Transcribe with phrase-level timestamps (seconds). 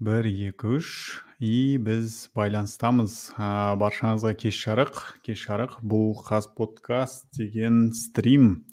[0.00, 0.88] бір екі үш.
[1.40, 3.36] И біз байланыстамыз.
[3.36, 4.96] Ә, баршаңызға кеш жарық.
[5.24, 5.76] Кеш жарық.
[5.84, 8.64] Бұл қаз подкаст деген стрим.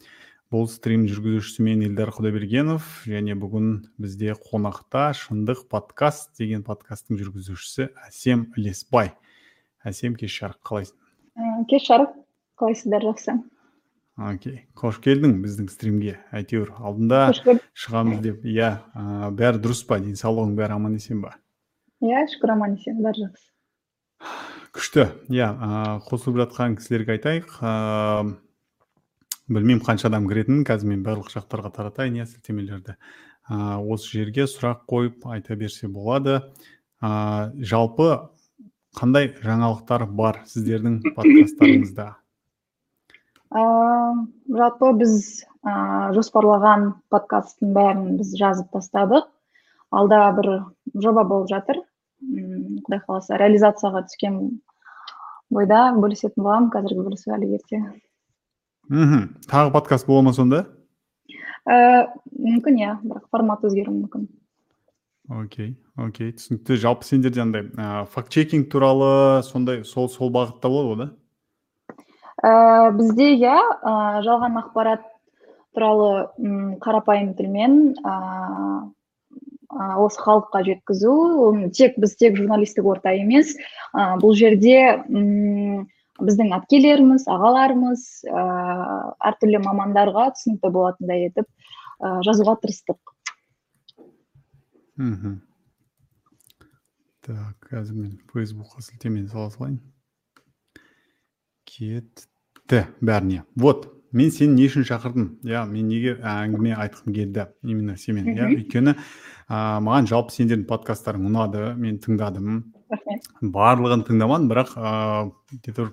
[0.51, 7.89] Бұл стрим жүргізушісі мен Илдар құдайбергенов және бүгін бізде қонақта шындық подкаст деген подкасттың жүргізушісі
[8.07, 9.11] әсем ілесбай
[9.83, 10.61] әсем кеш жарық.
[10.63, 10.95] Қалайсың?
[11.67, 12.15] Кеш жарық.
[12.55, 13.03] Қалайсыздар?
[13.11, 13.35] Жақсы.
[14.17, 14.63] Окей.
[14.77, 16.73] Қош келдің біздің стримге әйтеуір.
[16.81, 17.29] Алдында
[17.77, 18.41] шығамыз деп.
[18.45, 19.99] Иә ә, бәрі дұрыс па?
[20.01, 21.35] Денсаулығың бәрі аман есен ба?
[22.01, 23.47] Иә шүкір аман есен бәрі жақсы.
[24.73, 25.07] Күшті.
[25.33, 25.51] Иә
[26.09, 27.55] қосылып жатқан кісілерге айтайық.
[27.61, 28.35] Ә,
[29.47, 30.65] білмеймін қанша адам кіретінін.
[30.67, 32.97] Қазір мен барлық жақтарға таратайын иә сілтемелерді.
[33.47, 36.41] Ә, осы жерге сұрақ қойып айта берсе болады.
[37.01, 38.31] Ә, жалпы
[38.97, 42.15] қандай жаңалықтар бар сіздердің подкасттарыңызда?
[43.51, 45.13] Ыыы жалпы біз
[45.63, 49.27] ыыы жоспарлаған подкасттың бәрін біз жазып тастадық.
[49.91, 50.49] Алда бір
[50.93, 51.83] жоба болып жатыр.
[52.21, 54.39] Құдай қаласа реализацияға түскен
[55.53, 57.83] бойда бөлісетін боламын қазіргі бөлісу әлі ерте.
[58.89, 59.37] Мхм.
[59.47, 60.65] Тағы подкаст бола ма сонда?
[61.67, 62.07] Ііі
[62.39, 62.97] мүмкін иә.
[63.03, 64.27] Бірақ формат өзгеруі мүмкін.
[65.27, 66.31] Окей окей.
[66.31, 66.79] Түсінікті.
[66.79, 67.67] Жалпы сендерде андай
[68.11, 71.07] факт чекинг туралы сондай сол сол бағытта болады ғой да?
[72.43, 73.93] Ә, бізде иә ә,
[74.25, 75.05] жалған ақпарат
[75.77, 76.29] туралы
[76.83, 78.15] қарапайым тілмен ә,
[80.01, 81.13] осы халыққа жеткізу
[81.75, 83.53] тек біз тек журналистік орта емес
[83.93, 85.85] ә, бұл жерде м,
[86.17, 88.45] біздің әпкелеріміз ағаларымыз ә,
[89.31, 93.13] әртүрлі мамандарға түсінікті болатындай етіп ә, жазуға тырыстық.
[94.97, 95.41] Мхм.
[97.27, 99.81] Так қазір мен фейсбукқа сілтеме сала салайын.
[101.77, 103.43] Кетті бәріне.
[103.55, 105.27] Вот мен сені не үшін шақырдым?
[105.45, 107.47] Иә мен неге әңгіме айтқым келді?
[107.61, 108.33] Именно сенімен.
[108.33, 112.63] Иә өйткені ә, маған жалпы сендердің подкасттарың ұнады мен тыңдадым.
[113.41, 115.89] Барлығын тыңдамадым бірақ ыыы где то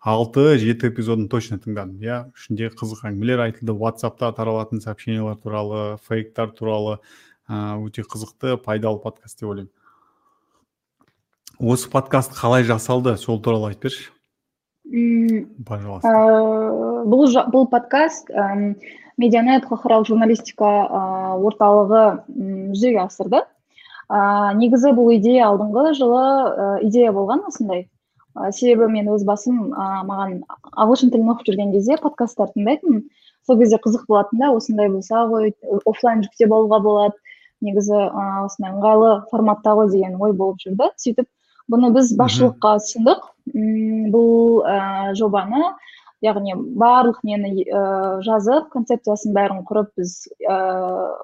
[0.00, 1.98] алты жеті эпизодын точно тыңдадым.
[2.02, 6.98] Иә ішінде қызық әңгімелер айтылды ватсапта таралатын сообщениялар туралы фейктар туралы
[7.48, 9.72] өте қызықты пайдалы подкаст деп ойлаймын.
[11.58, 14.10] Осы подкаст қалай жасалды сол туралы айтып берші.
[14.88, 16.08] Пожалуйста.
[17.04, 18.30] бұл бұл подкаст
[19.20, 20.70] медианет халықаралық журналистика
[21.44, 22.04] орталығы
[22.72, 23.42] жүзеге асырды
[24.08, 26.24] негізі бұл идея алдыңғы жылы
[26.88, 27.88] идея болған осындай.
[28.54, 30.40] Себебі мен өз басым маған
[30.72, 33.02] ағылшын тілін оқып жүрген кезде подкасттар тыңдайтынмын.
[33.44, 35.52] Сол кезде қызық болатын да осындай болса ғой
[35.84, 37.16] оффлайн жүктеп алуға болады.
[37.60, 37.98] Негізі
[38.46, 40.92] осындай ыңғайлы форматта ғой деген ой болып жүрді.
[40.96, 41.28] Сөйтіп
[41.72, 43.28] бұны біз басшылыққа ұсындық.
[44.12, 45.72] Бұл ә, жобаны
[46.24, 47.82] яғни барлық нені ә,
[48.26, 50.56] жазып концепциясын бәрін құрып біз ә,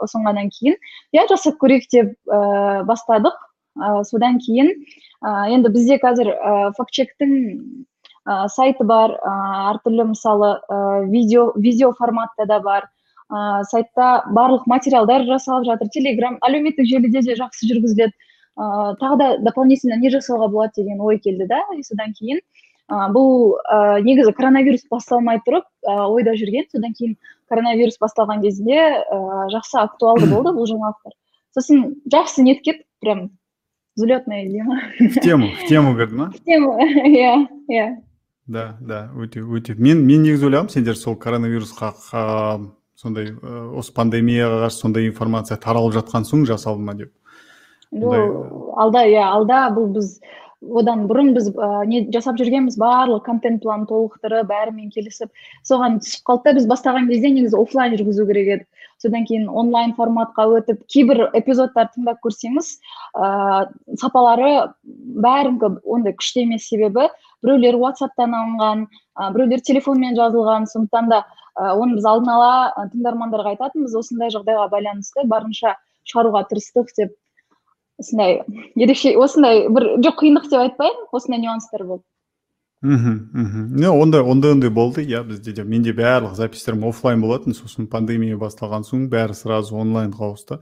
[0.04, 0.78] ұсынғаннан кейін
[1.16, 3.36] иә жасап көрейік деп ә, бастадық.
[3.74, 7.34] Ә, содан кейін ә, енді бізде қазір ә, фактчектің
[8.24, 9.34] ә, сайты бар ә,
[9.74, 10.78] әртүрлі мысалы ә,
[11.10, 12.86] видео видео форматта да бар.
[13.32, 15.90] Ә, сайтта барлық материалдар жасалып жатыр.
[15.90, 18.14] Телеграм әлеуметтік желіде де жақсы жүргізіледі.
[18.56, 22.40] Ыыы тағы да дополнительно не жасауға болады деген ой келді да содан кейін
[22.90, 27.16] ә, бұл ә, негізі коронавирус басталмай тұрып ә, ойда жүрген содан кейін
[27.48, 29.20] коронавирус басталған кезде ә,
[29.52, 31.16] жақсы актуалды болды бұл жаңалықтар.
[31.54, 33.30] Сосын жақсы неткет прям
[33.96, 36.30] взлетная дей ма в тему в тему кірді ма?
[36.30, 37.96] В тему иә иә
[38.46, 39.74] да да өте өте.
[39.74, 41.94] Мен мен негізі ойлағанмын сендер сол коронавирусқа
[42.94, 47.12] сондай осы пандемияға қарсы сондай информация таралып жатқан соң жасалды ма деп.
[47.94, 50.18] Алда иә алда бұл біз
[50.64, 55.30] одан бұрын біз ә, не жасап жүргенбіз барлық контент планын толықтырып бәрімен келісіп
[55.66, 58.66] соған түсіп қалды да біз бастаған кезде негізі офлайн жүргізу керек еді.
[59.02, 62.70] Содан кейін онлайн форматқа өтіп кейбір эпизодтарды тыңдап көрсеңіз
[63.14, 63.68] ә,
[64.00, 64.52] сапалары
[64.84, 67.08] бәрінікі ондай күшті емес себебі
[67.44, 71.24] біреулер ватсаптан алынған ә, біреулер телефонмен жазылған сондықтан да
[71.58, 75.76] ә, оны біз алдын ала тыңдармандарға айтатынбыз осындай жағдайға байланысты барынша
[76.08, 77.12] шығаруға тырыстық деп.
[78.04, 78.42] Осындай
[78.76, 82.04] ерекше осындай бір жоқ қиындық деп айтпаймын осындай нюанстар болды.
[82.84, 83.84] Мхм мхм.
[83.96, 85.04] Ондай ондай ондай болды.
[85.04, 87.56] Иә бізде де менде барлық записьтерім офлайн болатын.
[87.56, 90.60] Сосын пандемия басталған соң бәрі сразу онлайнға ауысты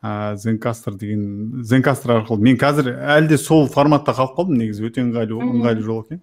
[0.00, 4.56] ыыы зенкастер деген зенкастер арқылы мен қазір әлі де сол форматта қалып қалдым.
[4.62, 6.22] Негізі өте ыңғайлы ыңғайлы жол екен.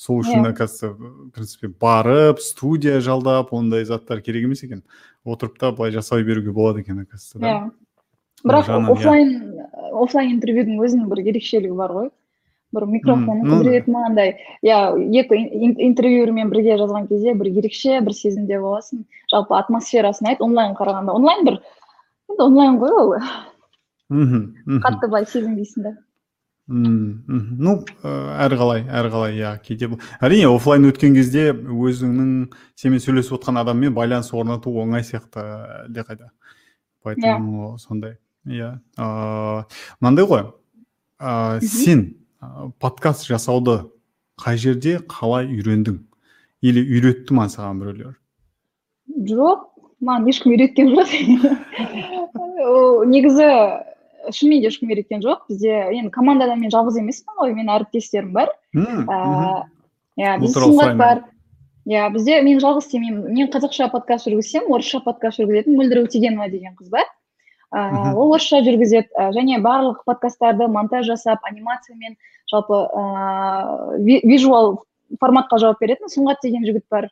[0.00, 4.82] Сол үшін оказывается в принципе барып студия жалдап ондай заттар керек емес екен.
[5.24, 7.46] Отырып та былай жасай беруге болады екен оказывается да?
[7.46, 7.70] Иә.
[8.44, 9.36] Бірақ офлайн
[9.92, 12.10] офлайн интервьюдің өзінің бір ерекшелігі бар ғой.
[12.70, 15.40] Бір микрофон құдірет андай иә екі
[15.88, 19.02] интервьюермен бірге жазған кезде бір ерекше бір сезімде боласың.
[19.32, 21.16] Жалпы атмосферасын айт онлайн қарағанда.
[21.18, 21.58] Онлайн бір
[22.30, 23.16] енді онлайн ғой ол.
[24.08, 25.96] Мхм қатты былай сезінбейсің да.
[26.70, 27.76] Мхм ну
[28.06, 29.90] әрқалай әрқалай иә кейде
[30.22, 35.42] әрине оффлайн өткен кезде өзіңнің сенімен сөйлесіп отқан адаммен байланыс орнату оңай сияқты
[35.88, 36.30] әлдеқайда.
[37.02, 38.18] Поэтому сондай.
[38.46, 38.78] Иә.
[40.00, 40.46] Мынандай ғой.
[41.20, 42.04] Ыыы сен
[42.80, 43.90] подкаст жасауды
[44.40, 46.00] қай жерде қалай үйрендің?
[46.62, 48.14] Или үйретті ма саған біреулер?
[49.28, 49.66] Жоқ
[50.00, 51.12] маған ешкім үйреткен жоқ.
[53.12, 53.48] Негізі
[54.32, 55.44] шынымен де ешкім үйреткен жоқ.
[55.48, 58.52] Бізде енді командада мен жалғыз емеспін ғой менің әріптестерім бар.
[58.76, 61.24] Иә бізде сұңғат бар.
[61.88, 63.32] Иә бізде мен жалғыз істемеймін.
[63.32, 67.08] Мен қазақша подкаст жүргізсем орысша подкаст жүргізетін мөлдір өтегенова деген қыз бар.
[67.70, 72.16] Ыыы ол орысша жүргізеді және барлық подкасттарды монтаж жасап анимациямен
[72.50, 74.82] жалпы ыыы визуал
[75.20, 77.10] форматқа жауап беретін сұңғат деген жігіт бар.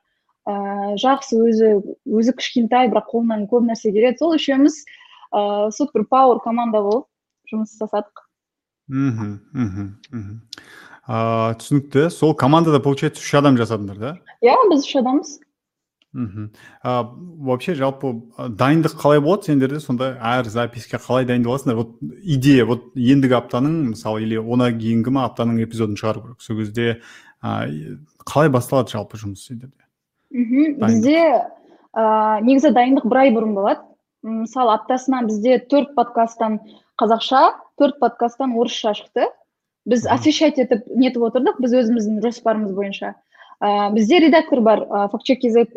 [0.49, 1.70] Ыыы жақсы өзі
[2.06, 4.19] өзі кішкентай бірақ қолынан көп нәрсе келеді.
[4.19, 4.82] Сол үшеуміз
[5.31, 7.06] ыыы супер пауэр команда болып
[7.52, 8.26] жұмыс жасадық.
[8.88, 10.40] Мхм мхм мхм
[11.08, 12.08] ыыы түсінікті.
[12.10, 14.16] Сол командада получается үш адам жасадыңдар да?
[14.43, 15.38] Иә біз үш адамбыз
[16.12, 16.50] мхм
[16.82, 19.44] вообще жалпы дайындық қалай болады?
[19.44, 21.76] Сендерде сонда әр запиське қалай дайындаласыңдар?
[21.76, 26.40] Вот идея вот ендігі аптаның мысалы или одан кейінгі ма аптаның эпизодын шығару керек.
[26.40, 27.00] Сол кезде
[27.43, 29.84] қалай басталады жалпы жұмыс сендерде?
[30.32, 31.20] Мхм бізде
[31.93, 33.84] ыыы негізі дайындық бір ай бұрын болады.
[34.25, 36.58] Мысалы аптасына бізде төрт подкасттан
[36.99, 39.28] қазақша төрт подкасттан орысша шықты.
[39.88, 41.60] Біз освещать етіп нетіп отырдық.
[41.62, 43.14] Біз өзіміздің жоспарымыз бойынша.
[43.60, 45.69] Ә, бізде редактор бар ә, фактчек кз ә,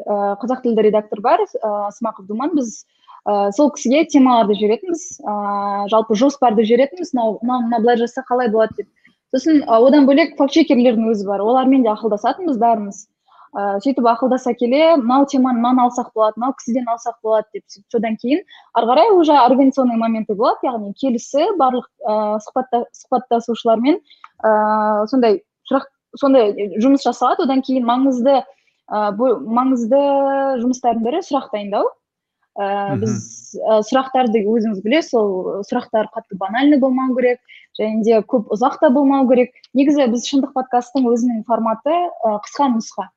[0.41, 2.55] қазақ тілді редактор бар ә, смақов думан.
[2.55, 2.85] Біз
[3.25, 5.21] ә, сол кісіге темаларды жіберетінбіз.
[5.21, 7.13] Ә, жалпы жоспарды жіберетінбіз.
[7.13, 8.91] Мынау мынау былай жазса қалай болады деп.
[9.31, 11.41] Сосын одан бөлек фактчекерлердің өзі бар.
[11.41, 13.07] Олармен де ақылдасатынбыз бәріміз.
[13.51, 17.63] Ыыы сөйтіп ақылдаса келе мынау теманы мынаны алсақ болады мынау кісіден алсақ болады деп.
[17.67, 18.45] Сөйтіп содан кейін
[18.79, 20.63] ары қарай уже организационный моменті болады.
[20.63, 25.41] Яғни келісі барлық ыыы сұхбатта сұхбаттасушылармен ыыы сондай
[26.19, 27.45] сондай жұмыс жасалады.
[27.45, 28.41] Одан кейін маңызды
[28.91, 29.99] ыыы маңызды
[30.61, 31.91] жұмыстардың бірі сұрақ дайындау.
[32.59, 33.13] Ыыы біз
[33.87, 37.39] сұрақтарды өзіңіз білесіз ол сұрақтар қатты банальный болмау керек
[37.79, 39.55] және де көп ұзақ та болмау керек.
[39.73, 43.07] Негізі біз шындық подкасттың өзінің форматы қысқа нұсқа.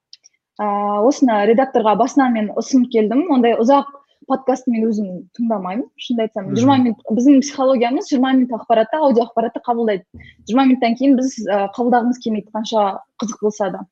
[0.62, 3.26] Ыыы осыны редакторға басынан мен ұсынып келдім.
[3.34, 3.90] Ондай ұзақ
[4.28, 6.50] подкастты мен өзім тыңдамаймын шынымды айтсам.
[6.56, 10.04] Жиырма минут біздің психологиямыз жиырма минут ақпаратты аудио ақпаратты қабылдайды.
[10.48, 12.84] Жиырма минуттан кейін біз ә, қабылдағымыз келмейді қанша
[13.22, 13.82] қызық болса да.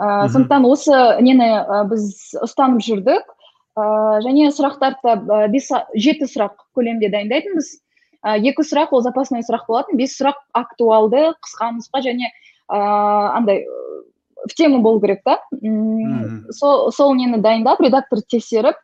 [0.00, 3.32] Ыыы сондықтан осы нені ә, біз ұстанып жүрдік.
[3.76, 7.72] Ыыы және сұрақтарды да бес жеті сұрақ көлемінде дайындайтынбыз
[8.24, 9.96] ә, екі сұрақ ол запасной сұрақ болатын.
[10.00, 12.30] Бес сұрақ актуалды қысқа нұсқа және
[12.68, 13.66] ыыы андай
[14.48, 15.38] в тему болу керек та.
[16.50, 18.76] Сол сол нені дайындап редактор тексеріп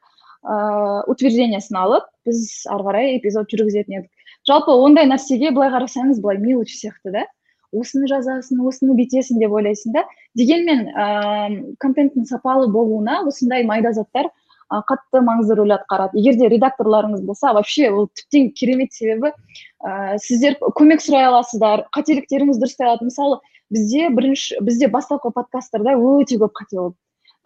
[0.44, 2.40] ыыы утверждениесін алып біз
[2.70, 4.11] ары қарай эпизод жүргізетін едік.
[4.49, 7.25] Жалпы ондай нәрсеге былай қарасаңыз былай мелочь сияқты да.
[7.73, 10.05] Осыны жазасың осыны бүйтесің деп ойлайсың да.
[10.38, 14.31] Дегенмен ыыы контенттің сапалы болуына осындай майда заттар
[14.69, 16.19] қатты маңызды рөл атқарады.
[16.20, 19.32] Егер де редакторларыңыз болса вообще ол тіптен керемет себебі
[19.81, 23.40] ә, сіздер көмек сұрай аласыздар қателіктеріңізді дұрыстай алады мысалы
[23.73, 26.96] бізде бірінші бізде бастапқы подкасттарда өте көп қате болды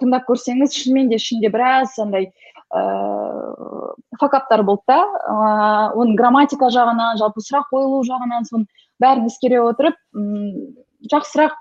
[0.02, 2.32] тыңдап көрсеңіз шынымен де ішінде біраз андай
[2.72, 5.00] ыыы факаптар болды да.
[5.30, 8.66] Ыыы оның грамматика жағынан жалпы сұрақ қойылу жағынан соның
[9.02, 10.74] бәрін ескере отырып м
[11.10, 11.56] жақсырақ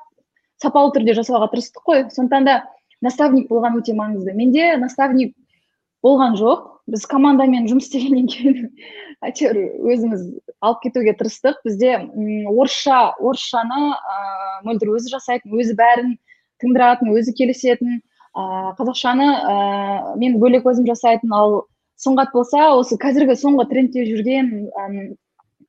[0.62, 2.04] сапалы түрде жасауға тырыстық қой.
[2.14, 2.58] Сондықтан да
[3.02, 4.36] наставник болған өте маңызды.
[4.38, 5.36] Менде наставник
[6.06, 6.68] болған жоқ.
[6.92, 8.70] Біз командамен жұмыс істегеннен кейін
[9.26, 9.60] әйтеуір
[9.94, 10.24] өзіміз
[10.62, 11.62] алып кетуге тырыстық.
[11.66, 11.98] Бізде
[12.50, 16.16] орысша орысшаны ыыы мөлдір өзі жасайтын өзі бәрін
[16.62, 18.02] тыңдыратын өзі келісетін
[18.38, 21.62] ыыы қазақшаны ыыы мен бөлек өзім жасайтын ал
[22.02, 24.52] сұңғат болса осы қазіргі соңғы трендте жүрген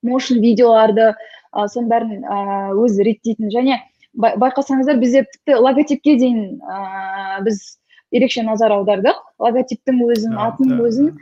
[0.02, 3.50] моушн видеоларды ә, соның бәрін ыыы өзі реттейтін.
[3.54, 3.80] Және
[4.14, 7.60] байқасаңыздар бізде тіпті логотипке дейін ыыы біз
[8.12, 9.18] ерекше назар аудардық.
[9.42, 11.12] Логотиптің өзін атының өзін.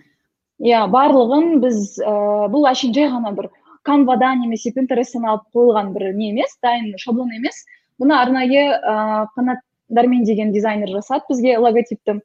[0.61, 2.12] иә барлығын біз ә,
[2.52, 3.49] бұл әшейін жай ғана бір
[3.88, 7.64] канвадан немесе пинтересттен алып қойылған бір не емес дайын шаблон емес.
[8.00, 12.20] Бұны арнайы ә, қанат дәрмен деген дизайнер жасады бізге логотипті.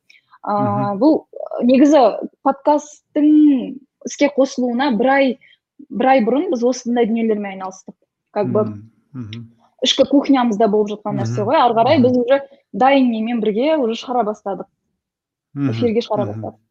[0.46, 1.26] Ә, бұл
[1.66, 3.30] негізі подкасттың
[4.06, 5.32] іске қосылуына бір ай
[5.90, 7.98] бір ай бұрын біз осындай дүниелермен айналыстық.
[8.36, 8.68] Как бы
[9.86, 11.58] ішкі кухнямызда болып жатқан нәрсе ғой.
[11.62, 12.42] Ары қарай біз уже
[12.74, 14.70] дайын немен бірге уже шығара бастадық.
[15.56, 16.62] Эфирге шығара бастадық.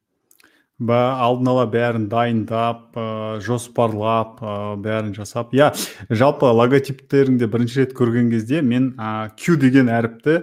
[0.79, 5.55] Ба алдын ала бәрін дайындап ә, жоспарлап ә, бәрін жасап.
[5.55, 5.71] Иә
[6.11, 10.41] жалпы логотиптеріңді бірінші рет көрген кезде мен ә, q деген әріпті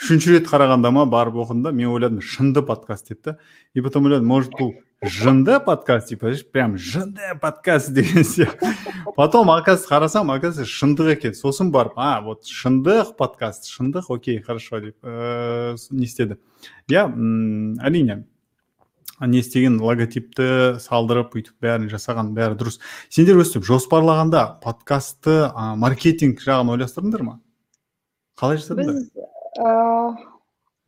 [0.00, 3.38] үшінші рет қарағанда ма барып оқыдым да мен ойладым шынды подкаст деді да
[3.74, 8.72] и потом ойладым может бұл жынды подкаст типа прям жынды подкаст деген сияқты.
[9.16, 14.80] Потом оказывается қарасам оказывается шындық екен сосын барып а вот шындық подкаст шындық окей хорошо
[14.80, 16.38] деп ыыы не істеді.
[16.88, 17.04] Иә
[17.84, 18.24] әрине
[19.20, 22.80] не істеген логотипті салдырып өйтіп бәрін жасаған бәрі дұрыс.
[23.10, 27.40] Сендер өстіп жоспарлағанда подкастты ә, маркетинг жағын ойластырдыңдар ма?
[28.40, 29.04] Қалай жасадыңдар?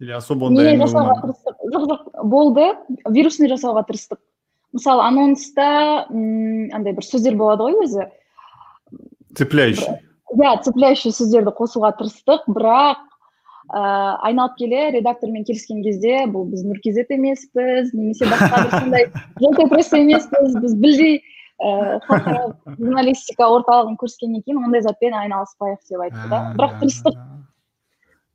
[0.03, 2.03] Или особо ондай не жасауға тырыстық жоқ жоқ
[2.33, 2.67] болды
[3.15, 4.21] вирусный жасауға тырыстық
[4.73, 5.69] мысалы анонста
[6.09, 8.09] андай бір сөздер болады ғой өзі
[9.37, 10.01] цепляющий.
[10.33, 13.05] Иә цепляющий сөздерді қосуға тырыстық бірақ
[13.73, 19.07] ыыы айналып келе редактормен келіскен кезде бұл біз нұркизет емеспіз немесе басқа бір сондай
[19.41, 21.21] желтой пресса емеспіз біз білдей
[21.63, 26.41] ііі халықаралық журналистика орталығын көріскеннен кейін ондай затпен айналыспайық деп айтты да.
[26.59, 27.21] Бірақ тырыстық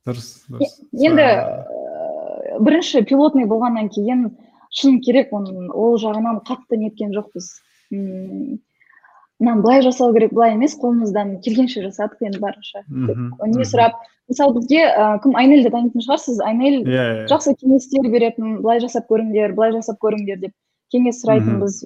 [0.06, 0.76] дұрыс дұрыс.
[0.92, 4.28] енді ііі бірінші пилотный болғаннан кейін
[4.74, 7.50] шын керек оның ол жағынан қатты неткен жоқпыз.
[7.90, 12.82] Мынаны былай жасау керек былай емес қолымыздан келгенше жасадық енді барынша.
[12.88, 16.40] Не сұрап мысалы бізге ыыы кім айнельді танитын шығарсыз?
[16.44, 20.54] Айнель иә жақсы кеңестер беретін былай жасап көріңдер былай жасап көріңдер деп
[20.92, 21.84] кеңес сұрайтынбыз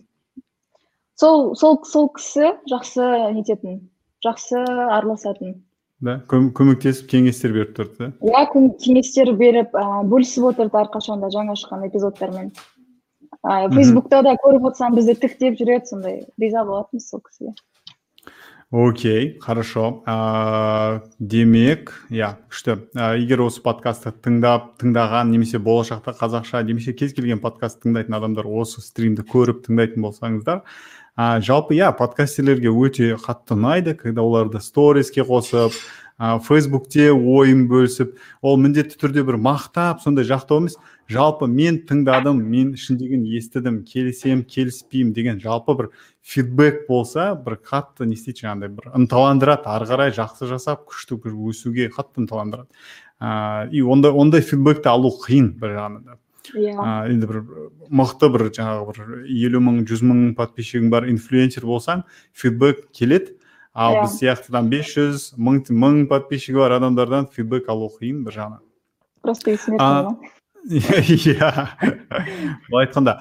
[1.21, 3.05] сол сол сол кісі жақсы
[3.37, 3.83] нететін
[4.25, 5.61] жақсы араласатын.
[6.03, 6.19] Да?
[6.29, 8.13] Көмектесіп кеңестер беріп тұрды да?
[8.27, 8.45] Иә
[8.83, 12.53] кеңестер беріп ыыы бөлісіп отырды әрқашанда жаңа шыққан эпизодтармен.
[13.43, 17.55] Ыыы фейсбукта да көріп отырсам бізді тіктеп жүреді сондай риза болатынбыз сол кісіге.
[18.73, 20.01] Окей хорошо.
[20.09, 22.79] Ә, демек иә күшті.
[22.97, 28.49] Ә, егер осы подкастты тыңдап тыңдаған немесе болашақта қазақша немесе кез келген подкаст тыңдайтын адамдар
[28.49, 30.65] осы стримді көріп тыңдайтын болсаңыздар
[31.17, 35.77] ә, жалпы иә подкастерлерге өте қатты ұнайды когда оларды сториске қосып
[36.19, 40.79] ә, фейсбукте ойын бөлісіп ол міндетті түрде бір мақтап сондай жақтау емес.
[41.13, 45.89] Жалпы мен тыңдадым мен ішіндегіні естідім келісемін келіспеймін деген жалпы бір
[46.23, 51.91] фидбек болса бір қатты не істейді жаңағыдай бір ынталандырады ары қарай жақсы жасап күшті өсуге
[51.93, 52.71] қатты ынталандырады.
[53.23, 56.17] Ыыы и ондай ондай фидбекті алу қиын бір жағынан
[56.51, 56.75] иә.
[57.11, 57.39] Енді бір
[57.93, 63.37] мықты бір жаңағы бір елу мың жүз мың подписчигің бар инфлюенсер болсаң фидбек келеді.
[63.73, 68.63] Ал біз сияқтыдан бес жүз мың мың подписчигі бар адамдардан фидбек алу қиын бір жағынан.
[69.23, 69.55] Просто
[70.71, 71.51] иә.
[72.69, 73.17] Былай айтқанда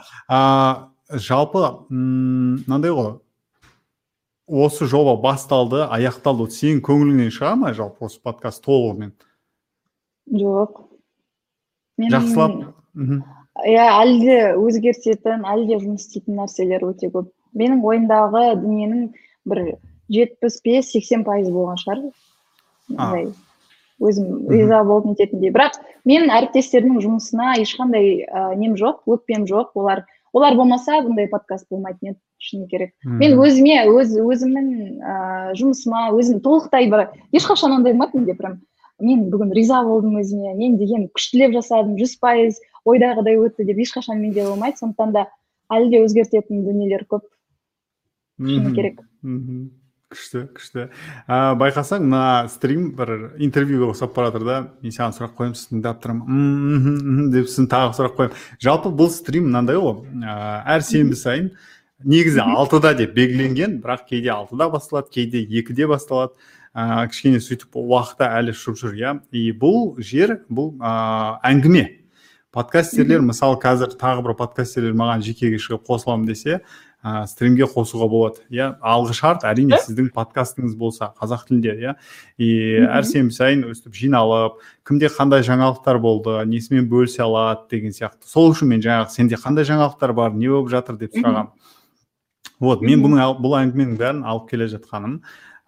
[1.10, 3.16] жалпы мынандай ғой.
[4.52, 6.50] Осы жоба басталды аяқталды.
[6.52, 9.14] Сенің көңіліңнен шыға ма жалпы осы подкаст толығымен?
[10.28, 10.84] Жоқ.
[12.12, 17.30] Жақсылап иә әлі де өзгертетін әлі де жұмыс істейтін нәрселер өте көп.
[17.54, 19.08] Менің ойымдағы дүниенің
[19.46, 19.64] бір
[20.12, 22.04] жетпіс бес сексен пайызы болған шығар.
[22.98, 23.32] Андай
[24.02, 25.78] өзім риза болып нететіндей бірақ
[26.10, 29.76] мен әріптестерімнің жұмысына ешқандай ә, нем жоқ өкпем жоқ.
[29.76, 32.96] Олар олар болмаса бұндай подкаст болмайтын еді шыны керек.
[33.06, 38.60] Мен өзіме өз өзімнің ыыы жұмысыма өзім толықтай бір ешқашан ондай болмады менде прям
[39.00, 42.62] мен бүгін риза болдым өзіме мен деген күштілеп жасадым жүз пайыз.
[42.86, 45.28] Ойдағыдай өтті деп ешқашан менде болмайды сондықтан да
[45.72, 47.28] әлі де өзгертетін дүниелер көп.
[48.42, 49.02] Шыны керек.
[50.12, 50.86] Күшті күшті.
[51.24, 55.70] Ә, байқасаң мына стрим бір интервьюға ұқсап бара жатыр да мен саған сұрақ қоямын сіз
[55.70, 58.42] тыңдап тұрамын деп сосын тағы сұрақ қоямын.
[58.60, 60.02] Жалпы бұл стрим мынандай ғой.
[60.20, 60.36] Ә,
[60.76, 61.54] әр сенбі сайын
[62.04, 66.36] негізі алтыда деп белгіленген бірақ кейде алтыда басталады кейде екіде басталады.
[66.76, 69.16] Ә, кішкене сөйтіп уақыты әлі ұшып жүр иә.
[69.32, 72.01] И бұл жер бұл ә, әңгіме.
[72.52, 76.62] Подкастерлер мысалы қазір тағы бір подкастерлер маған жекеге шығып қосыламын десе
[77.02, 78.44] ә, стримге қосуға болады.
[78.52, 81.96] Иә алғы шарт әрине сіздің подкастыңыз болса қазақ тілінде иә.
[82.38, 82.50] И
[82.84, 88.28] әр сенбі сайын өстіп жиналып кімде қандай жаңалықтар болды несімен бөлісе алады деген сияқты.
[88.28, 91.00] Сол үшін мен жаңағы сенде қандай жаңалықтар бар не болып жатыр?
[91.02, 91.56] деп сұрағанмын
[92.62, 95.22] вот мен бұның бұл әңгіменің бәрін алып келе жатқаным.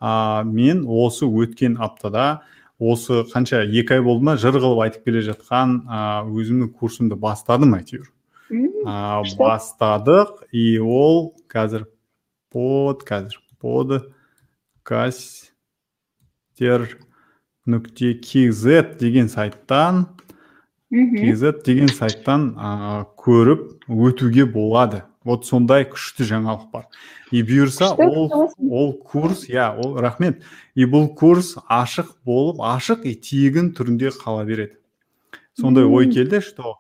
[0.04, 2.44] Ә, мен осы өткен аптада
[2.92, 7.76] осы қанша екі ай болды ма жыр қылып айтып келе жатқан ә, өзімнің курсымды бастадым
[7.78, 8.08] әйтеуір.
[8.52, 11.86] Ә, бастадық и ол қазір
[12.52, 15.10] под қазір подкастер
[17.66, 20.06] нүкте kz деген сайттан
[20.92, 25.04] kz деген сайттан ә, көріп өтуге болады.
[25.24, 26.86] Вот сондай күшті жаңалық бар.
[27.32, 30.44] И бұйырса ол ол курс иә ол рахмет.
[30.76, 34.78] И бұл курс ашық болып ашық и тегін түрінде қала береді.
[35.60, 36.78] Сондай ой келді что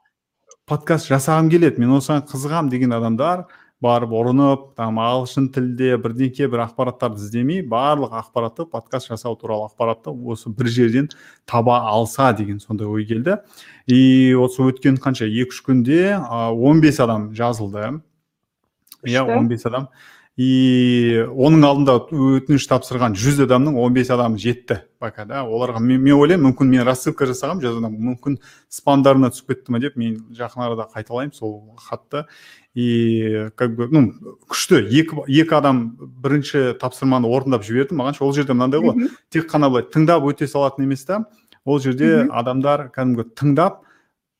[0.65, 3.43] подкаст жасағым келеді мен осыған қызығамын деген адамдар
[3.83, 10.13] барып ұрынып там ағылшын тілде бірдеңке бір ақпараттарды іздемей барлық ақпаратты подкаст жасау туралы ақпаратты
[10.13, 11.09] осы бір жерден
[11.45, 13.41] таба алса деген сондай ой келді.
[13.85, 17.99] И осы өткен қанша екі үш күнде он бес адам жазылды.
[19.05, 19.89] Иә он бес адам.
[20.33, 25.43] И оның алдында өтініш тапсырған жүз адамның 15 адамы жетті пока да.
[25.45, 28.39] Оларға мен, мен ойлаймын мүмкін мен рассылка жасағанмын жазудан мүмкін
[28.73, 32.25] спамдарына түсіп кетті ма деп мен жақын арада қайталаймын сол хатты.
[32.73, 34.07] И как бы ну
[34.49, 34.81] күшті.
[34.89, 37.93] Екі, екі адам бірінші тапсырманы орындап жіберді.
[37.93, 39.11] Маған ол жерде мынандай ғой.
[39.29, 41.27] Тек қана былай тыңдап өте салатын емес та.
[41.63, 43.83] Ол жерде адамдар кәдімгі тыңдап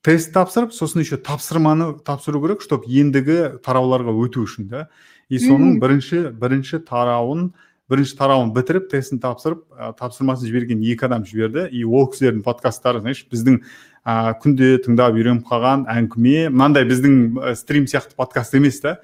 [0.04, 4.88] тест тапсырып сосын еще тапсырманы тапсыру керек чтобы ендігі тарауларға өту үшін да.
[5.32, 7.54] И соның бірінші бірінші тарауын
[7.90, 11.70] бірінші тарауын бітіріп тестін тапсырып ә, тапсырмасын жіберген екі адам жіберді.
[11.72, 13.62] И ол кісілердің подкасттары знаешь біздің
[14.04, 18.98] ә, күнде тыңдап үйреніп қалған әңгіме мынандай біздің стрим сияқты подкаст емес та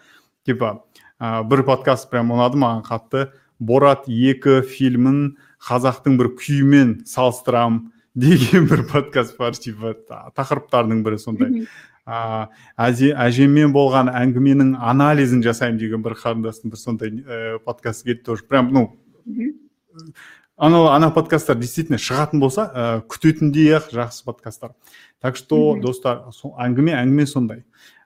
[0.45, 0.81] типа
[1.19, 3.29] ә, бір подкаст прям ұнады маған қатты.
[3.59, 5.37] Борат екі фильмін
[5.67, 9.93] қазақтың бір күйімен салыстырамын деген бір подкаст бар типа
[10.37, 11.63] тақырыптарының бірі сондай.
[12.09, 12.49] Ә,
[12.79, 18.45] әжеммен болған әңгіменің анализін жасаймын деген бір қарындастың бір сондай ә, подкаст келді тоже.
[18.49, 18.85] Прям ну
[20.57, 24.75] ана ана подкасттар действительно шығатын болса ә, күтетіндей ақ жақсы подкасттар.
[25.21, 27.63] Так что достар әңгіме әңгіме сондай.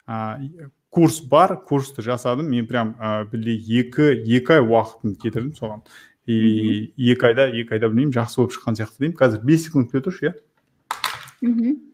[0.08, 2.52] Ә, курс бар курсты жасадым.
[2.52, 5.88] Мен прям ә, екі екі ай уақытын кетірдім соған.
[6.28, 9.18] И екі айда екі айда білмеймін жақсы болып шыққан сияқты деймін.
[9.20, 10.36] Қазір бес секунд күте тұршы иә?
[11.42, 11.94] Мхм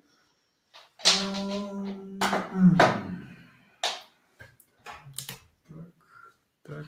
[6.63, 6.85] так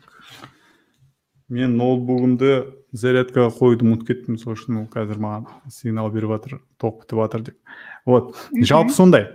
[1.52, 2.52] мен ноутбугымды
[2.96, 7.44] зарядкаға қоюды ұмытып кеттім сол үшін ол қазір маған сигнал беріп жатыр тоқ бітіп жатыр
[7.50, 7.58] деп.
[8.06, 9.28] Вот жалпы сондай.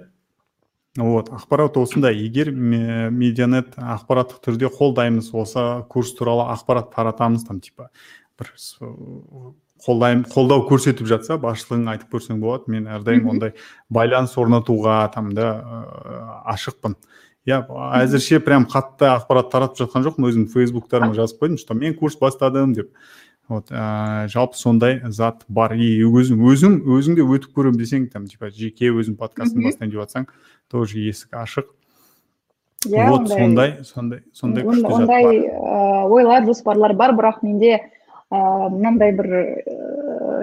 [0.96, 2.16] Вот ақпарат осындай.
[2.16, 7.90] Егер медианет ақпараттық түрде қолдаймыз осы курс туралы ақпарат таратамыз там типа
[8.38, 8.52] бір
[9.86, 12.70] қолдайм, қолдау көрсетіп жатса басшылығың айтып көрсең болады.
[12.72, 13.52] Мен әрдайым ондай
[13.92, 15.52] байланыс орнатуға там да
[16.48, 16.96] ашықпын.
[17.46, 17.60] Иә
[18.00, 20.30] әзірше прям қатты ақпарат таратып жатқан жоқпын.
[20.30, 22.90] Өзім фейсбуктарыма жазып қойдым что мен курс бастадым деп.
[23.48, 25.74] Вот ә, жалпы сондай зат бар.
[25.74, 30.02] И өзің өзің өзің де өтіп көремін десең там типа жеке өзің подкастын бастайын деп
[30.02, 30.28] жатсаң
[30.70, 31.70] тоже есік ашық.
[32.86, 35.42] Иә вот сондай сондай сондай күшті ондай
[36.06, 37.78] ойлар жоспарлар бар бірақ менде
[38.30, 39.30] ыыы мынандай бір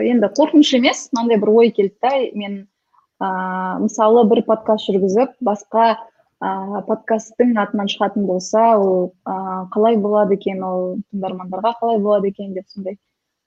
[0.03, 2.57] енді қорқыныш емес мынандай бір ой келді да мен
[3.21, 5.95] ыыы мысалы бір подкаст жүргізіп басқа
[6.43, 12.53] ыыы подкасттың атынан шығатын болса ол ыыы қалай болады екен ол тыңдармандарға қалай болады екен
[12.57, 12.97] деп сондай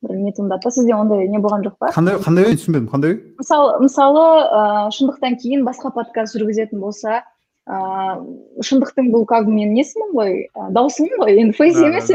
[0.03, 1.93] бір не туындады сізде ондай не болған жоқ па?
[1.97, 2.91] Қандай қандай ой түсінбедім?
[2.93, 3.23] Қандай ой?
[3.41, 7.23] Мысалы мысалы ыыы шындықтан кейін басқа подкаст жүргізетін болса
[7.67, 10.35] ыыы шындықтың бұл как бы мен несімін ғой?
[10.55, 11.37] Даусымын ғой?
[11.43, 12.11] Енді фейс емес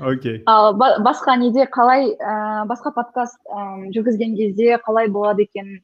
[0.00, 0.42] окей.
[0.46, 5.80] Ал басқа неде қалай ә, басқа подкаст ә, жүргізген кезде қалай болады екен?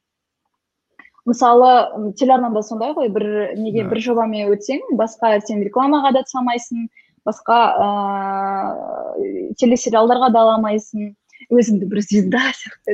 [1.28, 3.26] Мысалы телеарнада сондай ғой бір
[3.58, 6.88] неге бір жобамен өтсең басқа сен рекламаға да түсе
[7.26, 11.12] басқа ыыы телесериалдарға да ала алмайсың
[11.52, 12.92] өзіңді бір звезда сияқты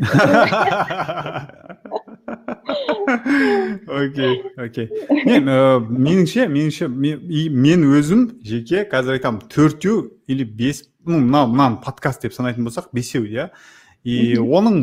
[3.88, 4.88] окей окей.
[5.24, 5.48] Мен
[5.88, 12.36] меніңше меніңше мен өзім жеке қазір айтамын төртеу или бес ну мына мынаны подкаст деп
[12.36, 13.48] санайтын болсақ бесеу иә?
[14.04, 14.80] И оның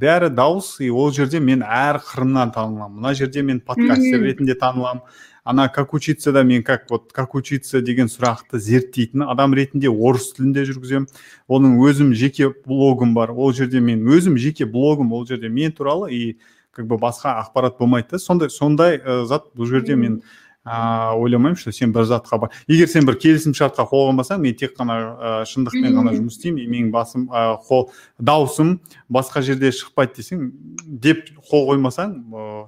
[0.00, 5.04] бәрі дауыс и ол жерде мен әр қырынан таныламын мына жерде мен подкастер ретінде таныламын
[5.44, 10.32] ана как учиться да мен как вот как учиться деген сұрақты зерттейтін адам ретінде орыс
[10.36, 11.08] тілінде жүргіземін
[11.48, 13.32] оның өзім жеке блогым бар.
[13.32, 16.38] Ол жерде мен өзім жеке блогым ол жерде мен туралы и
[16.72, 20.22] как бы басқа ақпарат болмайды да сондай сондай ә, зат бұл жерде мен
[20.64, 24.54] ә, ойламаймын что сен бір затқа бар егер сен бір келісім шартқа қол қоймасаң мен
[24.54, 30.20] тек қана ә, шындықпен ғана жұмыс істеймін менің басым ә, қол даусым басқа жерде шықпайды
[30.20, 30.50] десең
[30.84, 32.16] деп қол қоймасаң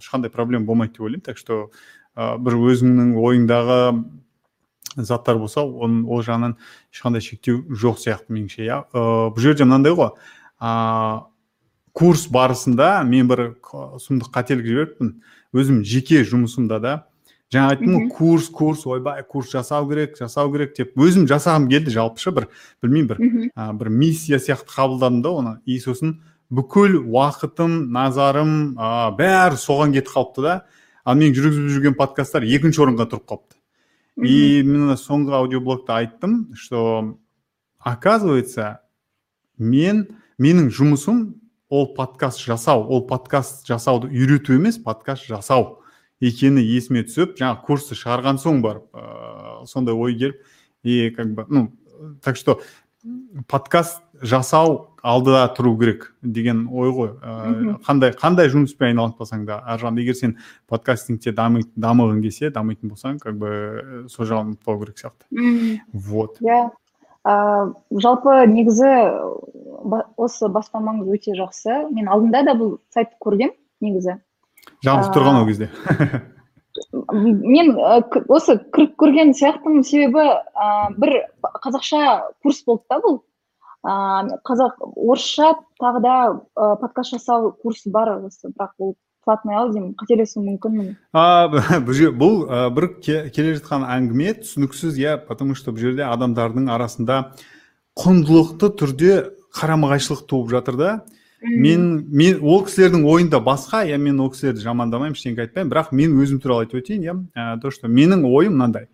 [0.01, 1.27] ешқандай проблема болмайды деп ойлаймын.
[1.27, 1.71] Так что
[2.17, 3.81] ә, бір өзіңнің ойыңдағы
[4.97, 6.57] заттар болса оның ол жағынан
[6.93, 8.81] ешқандай шектеу жоқ сияқты меніңше иә.
[8.93, 10.13] Бұл жерде мынандай ғой.
[10.61, 11.29] Ә,
[11.93, 15.17] курс барысында мен бір сұмдық қателік жіберіппін.
[15.53, 16.93] Өзім жеке жұмысымда да
[17.53, 21.93] жаңа айттым ғой курс курс ойбай курс жасау керек жасау керек деп өзім жасағым келді
[21.95, 22.49] жалпыша бір
[22.83, 29.11] білмеймін бір ә, бір миссия сияқты қабылдадым да оны и сосын бүкіл уақытым назарым ә,
[29.19, 30.55] бәрі соған кетіп қалыпты да
[31.05, 33.61] ал мен жүргізіп жүрген подкасттар екінші орынға тұрып қалыпты
[34.29, 37.19] и мен соңғы аудиоблогта айттым что
[37.79, 38.81] оказывается
[39.59, 40.07] мен
[40.39, 41.23] менің жұмысым
[41.69, 45.82] ол подкаст жасау ол подкаст жасауды үйрету емес подкаст жасау
[46.23, 50.41] екені есіме түсіп жаңағы курсты шығарған соң барып ыыы сондай ой келіп
[50.83, 51.73] и как бы ну
[52.23, 52.61] так что
[53.49, 57.11] подкаст жасау алдыда тұру керек деген ой ғой.
[57.19, 60.37] Ә, қандай қандай жұмыспен айналысып қалсаң да ар жағында егер сен
[60.71, 65.81] подкастингте дамығың келсе дамитын болсаң как бы сол жағын ұмытпау керек сияқты.
[65.93, 66.39] Вот.
[66.41, 66.71] Иә.
[67.25, 68.93] Жалпы негізі
[70.17, 71.89] осы бастамаңыз өте жақсы.
[71.91, 74.21] Мен алдында да бұл сайтты көргем негізі.
[74.85, 75.71] Жабық тұрған ол кезде.
[77.23, 77.75] мен
[78.29, 79.85] осы кіріп көрген сияқтымын.
[79.87, 83.21] Себебі ә, бір қазақша курс болды да бұл.
[83.83, 86.17] Ыыы қазақ орысша тағы да
[86.57, 88.51] ә, подкаст жасау курсы бар осы.
[88.51, 89.95] Бірақ бұл платный ау деймін.
[90.01, 90.95] Қателесуім мүмкінмін.
[92.19, 92.37] Бұл
[92.75, 97.35] бір келе жатқан әңгіме түсініксіз иә потому что бұл жерде адамдардың арасында
[97.99, 99.13] құндылықты түрде
[99.53, 100.91] қарама қайшылық туып жатыр да.
[101.43, 106.15] Мен мен ол кісілердің ойында басқа иә мен ол кісілерді жамандамаймын ештеңе айтпаймын бірақ мен
[106.23, 107.03] өзім туралы айтып өтейін
[107.35, 107.61] иә.
[107.63, 108.89] То что менің ойым мынандай.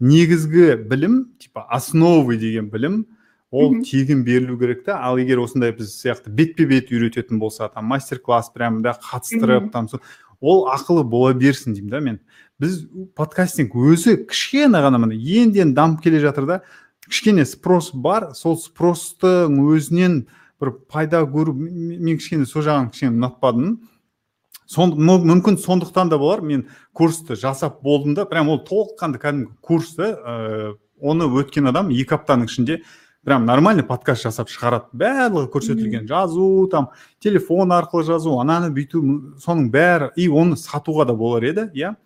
[0.00, 3.04] Негізгі білім типа основы деген білім
[3.50, 5.00] ол тегін берілу керек та.
[5.04, 9.70] Ал егер осындай біз сияқты бетпе бет үйрететін болса там мастер класс прям да қатыстырып
[9.72, 9.88] там
[10.40, 12.20] ол ақылы бола берсін деймін да мен.
[12.60, 12.86] Біз
[13.16, 16.60] подкастинг өзі кішкене ғана міне енді енді дамып келе жатыр да
[17.08, 20.26] кішкене спрос бар сол спростың өзінен
[20.60, 23.78] бір пайда көру мен кішкене сол жағын кішкене ұнатпадым.
[24.70, 29.96] Сон, мүмкін сондықтан да болар мен курсты жасап болдым да прям ол толыққанды кәдімгі курс
[29.96, 32.82] та ә, оны өткен адам екі аптаның ішінде
[33.24, 34.86] прям нормальный подкаст жасап шығарады.
[34.92, 36.06] Барлығы көрсетілген.
[36.08, 39.02] Жазу там телефон арқылы жазу ананы бүйту
[39.42, 41.96] соның бәрі и оны сатуға да болар еді иә.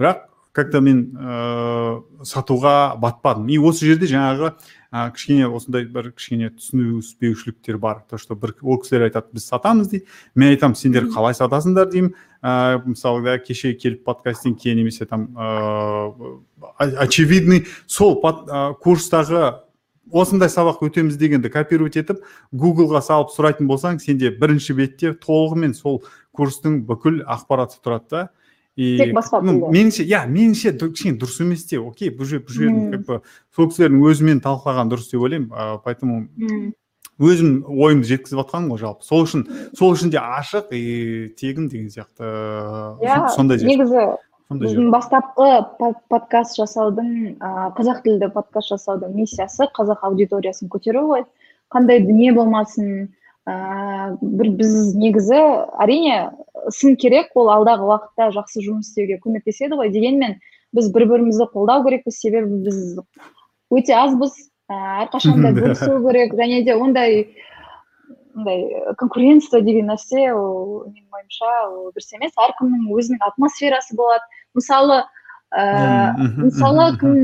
[0.00, 3.48] Бірақ как то мен ә, сатуға батпадым.
[3.48, 4.54] И осы жерде жаңағы
[4.92, 8.02] ә, кішкене осындай бір кішкене түсініспеушіліктер бар.
[8.10, 10.06] То что бір ол кісілер айтады біз сатамыз дейді.
[10.34, 11.90] Мен айтамын сендер қалай сатасыңдар?
[11.90, 12.14] деймін.
[12.42, 16.40] Ә, мысалы да кеше келіп подкастингке немесе там ыыы
[16.78, 19.60] ә, очевидный сол ә, курстағы
[20.12, 26.00] осындай сабақ өтеміз дегенді копировать етіп гуглға салып сұрайтын болсаң сенде бірінші бетте толығымен сол
[26.36, 28.22] курстың бүкіл ақпараты тұрады да.
[28.76, 33.06] И ну меніңше иә меніңше кішкене дұрыс емес те окей бұл жер бұл жердің как
[33.08, 33.20] бы
[33.56, 36.22] сол кісілердің өзімен талқылаған дұрыс деп ойлаймын поэтому
[37.20, 39.04] өзім ойымды жеткізіп жатқаным ғой жалпы.
[39.04, 39.44] Сол үшін
[39.76, 42.30] сол үшін де ашық и тегін деген сияқты.
[43.04, 44.06] Иә сондай негізі
[44.50, 45.50] біздің бастапқы
[46.10, 51.26] подкаст жасаудың ыыы қазақ тілді подкаст жасаудың миссиясы қазақ аудиториясын көтеру ғой.
[51.70, 53.12] Қандай дүние болмасын
[53.50, 55.40] ә, бір біз негізі
[55.82, 56.30] әрине
[56.74, 59.90] сын керек ол алдағы уақытта жақсы жұмыс істеуге көмектеседі ғой.
[59.94, 60.38] Дегенмен
[60.76, 62.80] біз бір бірімізді қолдау керекпіз себебі біз
[63.74, 64.36] өте азбыз.
[64.70, 67.24] Ә, әрқашан да бөлісу керек және де ондай
[68.36, 72.36] андай конкуренция деген нәрсе ол менің ойымша ол дұрыс емес.
[72.38, 74.22] Әркімнің өзінің атмосферасы болады.
[74.54, 75.02] Мысалы
[75.50, 77.16] ә, мысалы кім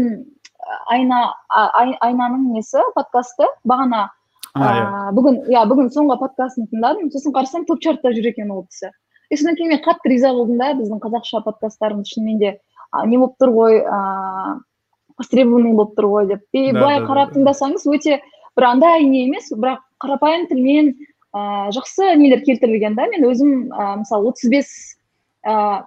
[0.90, 3.46] айна айнаның несі подкасты?
[3.64, 4.08] Бағана
[4.56, 7.10] иә бүгін иә бүгін соңғы подкастын тыңдадым.
[7.12, 8.90] Сосын қарасам топ чартта жүр екен ол кісі.
[9.30, 12.52] И содан кейін мен қатты риза болдым да біздің қазақша подкасттарымыз шынымен де
[13.06, 14.54] не болып тұр ғой ыыы
[15.18, 16.44] востребованный болып тұр ғой деп.
[16.52, 18.20] И былай қарап тыңдасаңыз өте
[18.56, 20.94] бір андай не емес бірақ қарапайым тілмен
[21.34, 23.08] ыыы жақсы нелер келтірілген да.
[23.10, 24.72] Мен өзім ә, мысалы отыз бес
[25.44, 25.84] ә,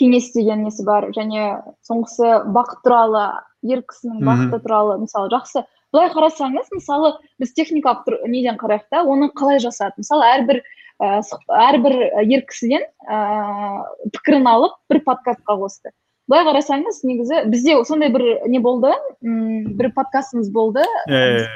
[0.00, 3.26] кеңес деген несі бар және соңғысы бақыт туралы
[3.62, 9.30] ер кісінің бақыты туралы мысалы жақсы былай қарасаңыз мысалы біз техникалық неден қарайық та оны
[9.36, 10.62] қалай жасады мысалы әрбір
[11.00, 11.20] ә,
[11.68, 13.18] әрбір ер кісіден ә,
[14.14, 15.94] пікірін алып бір подкастқа қосты.
[16.30, 18.92] Былай қарасаңыз негізі бізде сондай бір не болды?
[19.24, 20.84] М бір подкастымыз болды.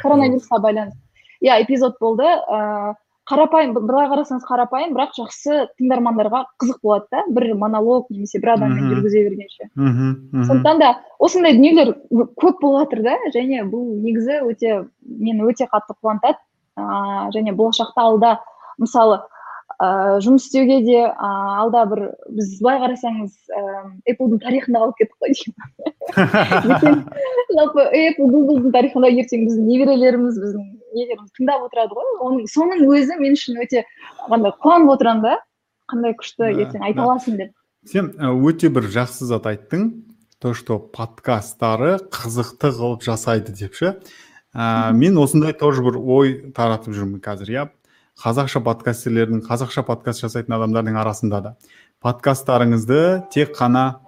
[0.03, 0.99] Коронавирусқа байланысты.
[1.45, 2.27] Иә эпизод болды.
[2.27, 2.95] Ыыы
[3.29, 7.23] қарапайым былай қарасаңыз қарапайым бірақ жақсы тыңдармандарға қызық болады да.
[7.29, 9.69] бір монолог немесе бір адаммен жүргізе бергенше.
[9.75, 13.17] Мхм сондықтан да осындай дүниелер көп болып жатыр да.
[13.35, 16.37] Және бұл негізі өте мені өте қатты қуантады.
[16.77, 18.37] Ыыы және болашақта алда
[18.79, 19.23] мысалы
[19.83, 25.19] ыыы жұмыс істеуге де ыыы алда бір біз былай қарасаңыз ііі эплдың тарихында қалып кеттік
[25.25, 27.03] қой деймін.
[27.59, 32.15] Жалпы эпл гуглдың тарихында ертең біздің немерелеріміз біздің нелеріміз тыңдап отырады ғой.
[32.29, 33.85] Оның соның өзі мен үшін өте
[34.29, 35.37] андай қуанып отырамын да.
[35.91, 37.55] Қандай күшті ертең айта аласың деп.
[37.91, 39.91] Сен өте бір жақсы зат айттың.
[40.43, 43.95] То что подкасттары қызықты қылып жасайды деп ше.
[44.53, 47.49] Ә, мен осындай тоже бір ой таратып жүрмін қазір.
[47.55, 47.63] Иә
[48.23, 51.53] қазақша подкастерлердің қазақша подкаст жасайтын адамдардың арасында да.
[52.05, 53.99] Подкасттарыңызды тек қана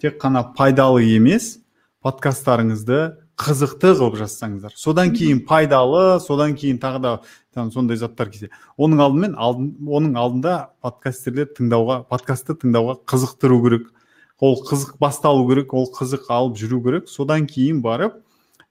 [0.00, 1.58] тек қана пайдалы емес
[2.06, 3.00] подкасттарыңызды
[3.34, 4.76] қызықты қылып жазсаңыздар.
[4.78, 7.12] Содан кейін пайдалы содан кейін тағы да
[7.54, 8.50] там сондай заттар келсе.
[8.78, 10.54] Оның алдымен алдын, оның алдында
[10.84, 13.88] подкастерлер тыңдауға подкастты тыңдауға қызықтыру керек.
[14.38, 17.08] Ол қызық басталу керек ол қызық алып жүру керек.
[17.10, 18.20] Содан кейін барып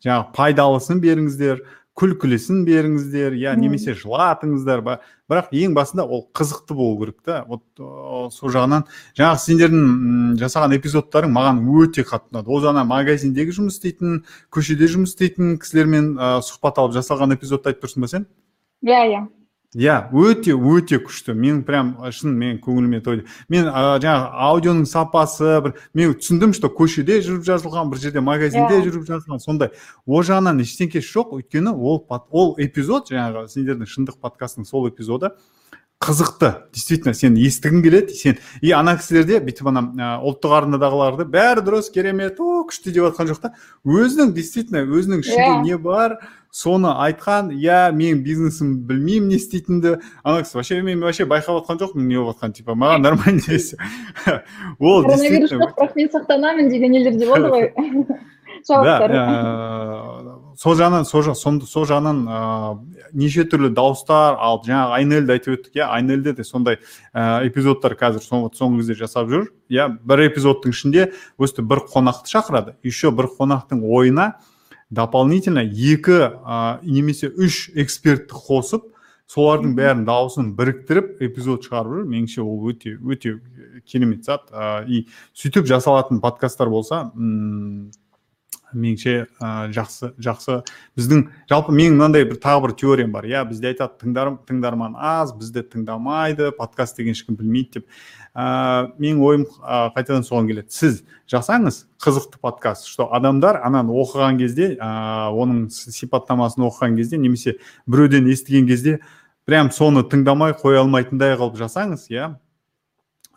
[0.03, 1.65] жаңағы пайдалысын беріңіздер
[1.99, 4.95] күлкілісін беріңіздер иә немесе жылатыңыздар ба?
[5.29, 7.43] Бірақ ең басында ол қызықты болу керек та.
[7.47, 7.63] Вот
[8.33, 12.49] сол жағынан жаңағы сендердің жасаған эпизодтарың маған өте қатты ұнады.
[12.49, 17.85] Ол жаңа магазиндегі жұмыс істейтін көшеде жұмыс істейтін кісілермен ә, сұхбат алып жасалған эпизодты айтып
[17.85, 18.27] тұрсың ба сен?
[18.81, 19.23] Иә иә.
[19.73, 25.55] Иә өте өте күшті мен прям шын мен көңіліме тойды мен ә, жаңағы аудионың сапасы
[25.65, 28.83] бір мен түсіндім что көшеде жүріп жазылған бір жерде магазинде yeah.
[28.83, 28.91] Иә.
[28.91, 29.73] жүріп жазылған сондай
[30.05, 35.33] ол жағынан ештеңкесі жоқ өйткені ол ол эпизод жаңағы сендердің шындық подкастының сол эпизоды
[36.03, 36.51] қызықты.
[36.75, 42.39] Действительно сен естігің келеді сен и ана кісілерде бүйтіп ана ұлттық арнадағыларды бәрі дұрыс керемет
[42.43, 43.53] о күшті деп жатқан жоқ та.
[43.87, 45.61] Өзінің действительно өзінің ішінде yeah.
[45.63, 46.19] не бар
[46.53, 51.79] соны айтқан иә мен бизнесім білмеймін не істейтінімді ана кісі вообще мен вообще байқап жатқан
[51.81, 53.57] жоқпын не болып жатқанын типа маған нормально
[54.79, 57.73] ол коронавирус жоқ бірақ мен сақтанамын деген нелерде болды ғой.
[58.69, 59.13] Жауаптар
[60.59, 66.33] сол жағынан сол жағынан ыыы неше түрлі дауыстар ал жаңағы айнельді айтып өттік иә айнельде
[66.37, 66.79] де сондай
[67.13, 69.49] ә, эпизодтар қазір соңғы кезде жасап жүр.
[69.69, 74.33] Иә бір эпизодтың ішінде өстіп бір қонақты шақырады еще бір қонақтың ойына
[74.89, 78.89] дополнительно екі ә, немесе үш экспертті қосып
[79.33, 82.07] солардың бәрін дауысын біріктіріп эпизод шығарып жүр.
[82.09, 83.39] Меніңше ол өте өте
[83.89, 84.49] керемет зат.
[84.51, 87.07] Ә, и сөйтіп жасалатын подкасттар болса
[88.73, 90.59] меніңше ә, жақсы жақсы.
[90.97, 93.27] Біздің жалпы менің мынандай бір тағы бір теориям бар.
[93.29, 97.87] Иә бізде айтады тыңдар, тыңдарман аз бізді тыңдамайды подкаст деген ешкім білмейді деп.
[98.33, 100.73] Ә, менің ойым ә, қайтадан соған келеді.
[100.73, 107.57] Сіз жасаңыз қызықты подкаст что адамдар ананы оқыған кезде ә, оның сипаттамасын оқыған кезде немесе
[107.85, 108.99] біреуден естіген кезде
[109.45, 112.33] прям соны тыңдамай қоя алмайтындай қылып жасаңыз иә.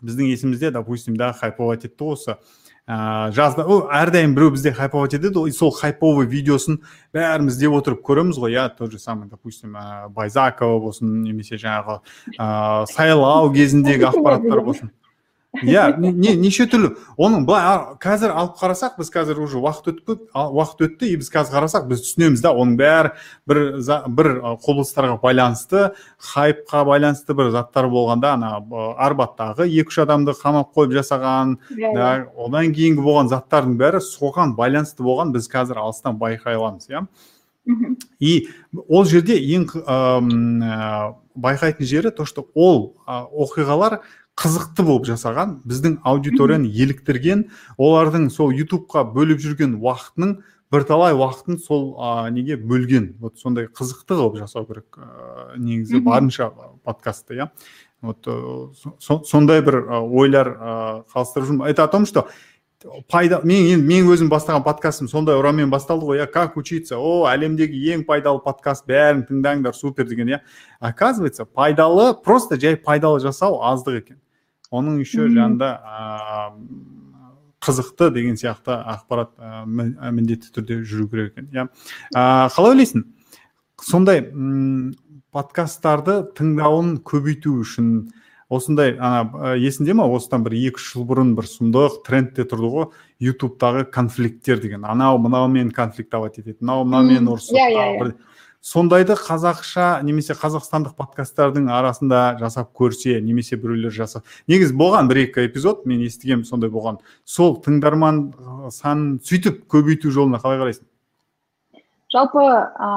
[0.01, 2.37] Біздің есімізде допустим да хайповать етті осы.
[2.87, 3.65] Ыыы жазда
[3.99, 6.79] әрдайым біреу бізде хайповать етеді ғой сол хайповый видеосын
[7.15, 8.69] бәріміз деп отырып көреміз ғой иә?
[8.77, 11.99] Тот же самый допустим ыыы байзакова болсын немесе жаңағы
[12.37, 14.93] ыыы сайлау кезіндегі ақпараттар болсын.
[15.63, 16.93] Иә не неше түрлі.
[17.17, 21.57] Оның былай қазір алып қарасақ біз қазір уже уақыт өтіп уақыт өтті и біз қазір
[21.57, 23.13] қарасақ біз түсінеміз да оның бәрі
[23.49, 23.61] бір
[24.07, 24.29] бір
[24.65, 25.91] құбылыстарға байланысты
[26.33, 28.51] хайпқа байланысты бір заттар болғанда ана
[28.97, 32.27] арбаттағы екі үш адамды қамап қойып жасаған иә, иә.
[32.35, 37.07] одан кейінгі болған заттардың бәрі соған байланысты болған біз қазір алыстан байқай аламыз иә
[38.19, 38.47] и
[38.87, 39.67] ол жерде ең
[41.35, 43.99] байқайтын жері то что ол оқиғалар
[44.37, 47.47] қызықты болып жасаған біздің аудиторияны еліктірген
[47.81, 50.37] олардың сол ютубқа бөліп жүрген уақытының
[50.71, 53.15] бірталай уақытын сол ә, неге бөлген.
[53.19, 56.51] Вот сондай қызықты қылып жасау керек ә, негізі барынша
[56.83, 57.49] подкастты иә.
[58.01, 58.35] Вот ә,
[58.99, 60.75] сондай бір ойлар ә,
[61.13, 61.65] қалыстырып жүрмін.
[61.71, 62.27] Это о том что
[63.09, 66.27] пайда мен енді мен өзім бастаған подкастым сондай ұранмен басталды ғой иә.
[66.27, 66.99] Как учиться?
[66.99, 68.85] О әлемдегі ең пайдалы подкаст.
[68.85, 70.41] Бәрін тыңдаңдар супер деген иә.
[70.79, 74.21] Оказывается пайдалы просто жай пайдалы жасау аздық екен.
[74.71, 75.69] Оның еще жанында
[77.63, 81.67] қызықты деген сияқты ақпарат ә, міндетті түрде жүру керек екен иә.
[82.13, 83.07] Қалай ойлайсың?
[83.81, 84.21] Сондай
[85.33, 88.07] подкасттарды тыңдауын көбейту үшін
[88.49, 90.05] осындай ана есіңде ма?
[90.07, 92.87] Осыдан бір екі үш жыл бұрын бір сұмдық трендте тұрды ғой
[93.19, 94.85] ютубтағы конфликттер деген.
[94.85, 98.13] Анау мынаумен конфликтовать етеді мынау мынаумен ұрысып иә, иә, иә.
[98.61, 105.45] Сондайды қазақша немесе қазақстандық подкасттардың арасында жасап көрсе немесе біреулер жасап негізі болған бір екі
[105.47, 106.99] эпизод мен естігемін сондай болған.
[107.23, 108.21] Сол тыңдарман
[108.73, 110.87] санын сөйтіп көбейту жолына қалай қарайсың?
[112.13, 112.89] Жалпы ә,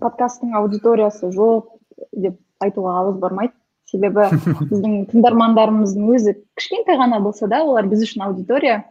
[0.00, 1.70] подкасттың аудиториясы жоқ
[2.12, 3.54] деп айтуға ауыз бармайды.
[3.90, 4.26] Себебі
[4.70, 8.84] біздің тыңдармандарымыздың өзі кішкентай ғана болса да олар біз үшін аудитория.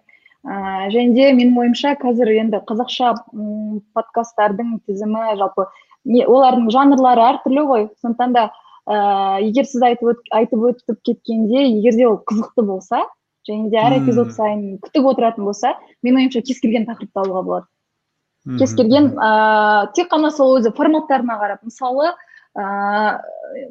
[0.43, 5.67] Ә, және де менің ойымша қазір енді қазақша м подкасттардың тізімі жалпы
[6.05, 7.85] не, олардың жанрлары әртүрлі ғой.
[8.03, 8.49] Сондықтан да
[8.85, 13.05] ә, егер сіз айтып, өт, айтып өтіп кеткенде егер де ол қызықты болса
[13.47, 17.67] және де әр эпизод сайын күтіп отыратын болса менің ойымша кез келген тақырыпты алуға болады.
[18.59, 22.11] Кез келген ә, тек қана сол өзі форматтарына қарап мысалы
[22.59, 23.21] ә,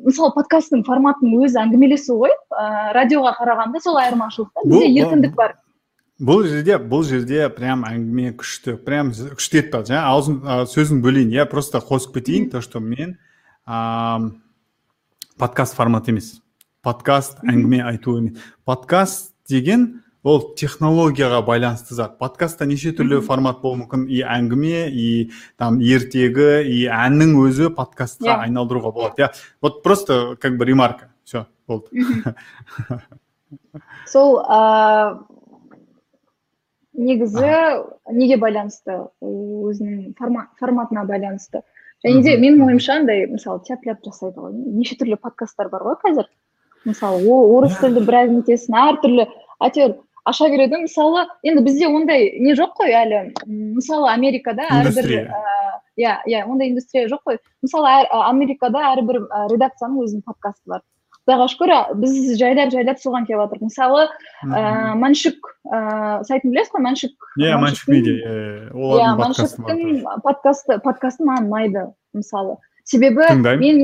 [0.04, 2.32] мысалы подкасттың форматының өзі әңгімелесу ғой.
[2.52, 5.58] Ә, радиоға қарағанда сол айырмашылық та бізде еркіндік бар.
[6.22, 11.48] Бұл жерде бұл жерде прям әңгіме күшті прям күшті еді жаңа аузын сөзін бөлейін иә
[11.50, 13.18] просто қосып кетейін то что мен
[13.66, 14.30] ә,
[15.38, 16.40] подкаст формат емес.
[16.82, 18.38] Подкаст әңгіме айту емес.
[18.64, 22.18] Подкаст деген ол технологияға байланысты зат.
[22.18, 24.06] Подкастта неше түрлі формат болуы мүмкін.
[24.06, 28.38] И әңгіме и там ертегі и әннің өзі подкастқа иә.
[28.46, 29.32] айналдыруға болады иә.
[29.60, 31.10] Вот просто как бы ремарка.
[31.24, 31.90] Все болды.
[34.06, 35.41] Сол ыыы
[36.92, 37.50] негізі
[38.12, 38.98] неге байланысты?
[39.22, 41.62] Өзінің форматына байланысты.
[42.04, 44.52] Және де менің ойымша андай мысалы тяп ляп жасайды ғой.
[44.52, 46.30] Неше түрлі подкасттар бар ғой қазір.
[46.84, 49.28] Мысалы орыс тілді біраз нетесің әртүрлі
[49.62, 53.20] әйтеуір аша береді мысалы енді бізде ондай не жоқ қой әлі.
[53.46, 55.12] Мысалы америкада әрбір
[55.96, 57.38] иә иә ондай индустрия жоқ қой.
[57.62, 59.22] Мысалы америкада әрбір
[59.54, 60.82] редакцияның өзінің подкасты бар.
[61.22, 64.06] Құдайға шүкір біз жайлап жайлап соған келіп жатырмық мысалы
[64.42, 67.28] ыыы маншүк ыыы сайтын білесіз ғой маншүк?
[67.38, 68.32] Иә маншүк медиа
[68.74, 72.56] иә маншүктің подкасты подкасты маған ұнайды мысалы.
[72.84, 73.78] Себебі мен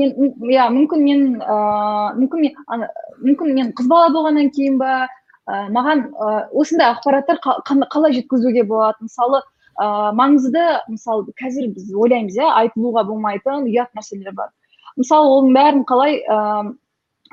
[0.51, 2.83] иә мүмкін мен ыыы мүмкін мен
[3.23, 5.07] мүмкін мен қыз бала болғаннан кейін ба
[5.47, 9.39] ә, маған ә, осындай ақпараттар қалай жеткізуге болады мысалы
[9.79, 14.51] ә, маңызды мысалы қазір біз ойлаймыз иә айтылуға болмайтын ұят нәрселер бар.
[14.99, 16.75] Мысалы оның бәрін қалай ыыы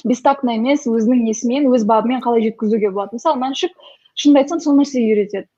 [0.04, 3.16] бестактно емес өзінің несімен өз бабымен қалай жеткізуге болады?
[3.16, 3.72] Мысалы мәншүк
[4.14, 5.48] шынымды айтсам сол нәрсеге үйретеді.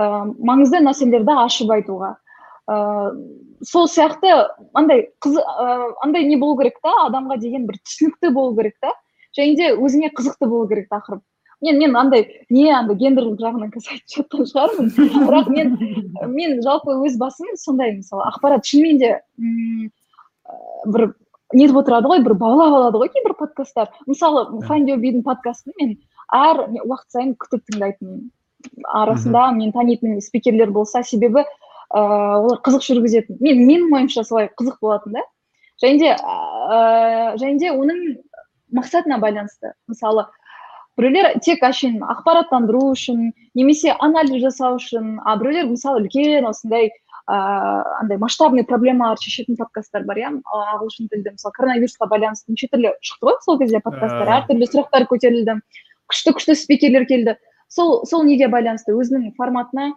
[0.00, 2.16] Ыыы маңызды нәрселерді ашып айтуға.
[2.66, 4.32] Ыыы сол сияқты
[4.74, 5.38] андай қыз
[6.02, 8.92] андай не болу керек та адамға деген бір түсінікті болу керек та
[9.38, 11.22] және де өзіңе қызықты болу керек тақырып
[11.62, 14.90] мен мен андай не андай гендерлік жағынан қазір айтып жатқан шығармын.
[15.28, 15.76] Бірақ мен
[16.34, 19.12] мен жалпы өз басым сондай мысалы ақпарат шынымен де
[20.84, 21.14] бір
[21.54, 23.92] нетіп отырады ғой бір баулап алады ғой кейбір подкасттар.
[24.06, 25.94] Мысалы файндюбидің подкастын мен
[26.34, 28.24] әр уақыт сайын күтіп тыңдайтынмын.
[28.98, 33.38] Арасында мен танитын спикерлер болса себебі ыыы олар қызық жүргізетін.
[33.40, 35.26] Мен менің ойымша солай қызық болатын да.
[35.82, 38.02] Және де ыыы және де оның
[38.74, 39.74] мақсатына байланысты.
[39.86, 40.26] Мысалы
[40.98, 46.90] біреулер тек әшейін ақпараттандыру үшін немесе анализ жасау үшін а біреулер мысалы үлкен осындай
[47.26, 52.92] ыыы андай масштабный проблемаларды шешетін подкасттар бар иә ағылшын тілді мысалы коронавирусқа байланысты неше түрлі
[53.02, 55.58] шықты ғой сол кезде подкасттар әртүрлі сұрақтар көтерілді
[56.12, 57.34] күшті күшті спикерлер келді
[57.68, 59.90] сол сол неге байланысты өзінің форматына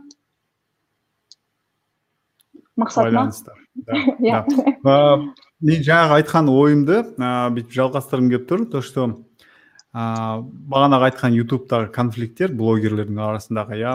[2.81, 3.53] мақсатына байланысты
[4.25, 4.43] иә
[5.59, 9.25] мен жаңағы айтқан ойымды ыыы бүйтіп жалғастырғым келіп тұр то что ыыы
[9.93, 13.93] бағанағы айтқан ютубтағы конфликттер блогерлердің арасындағы иә.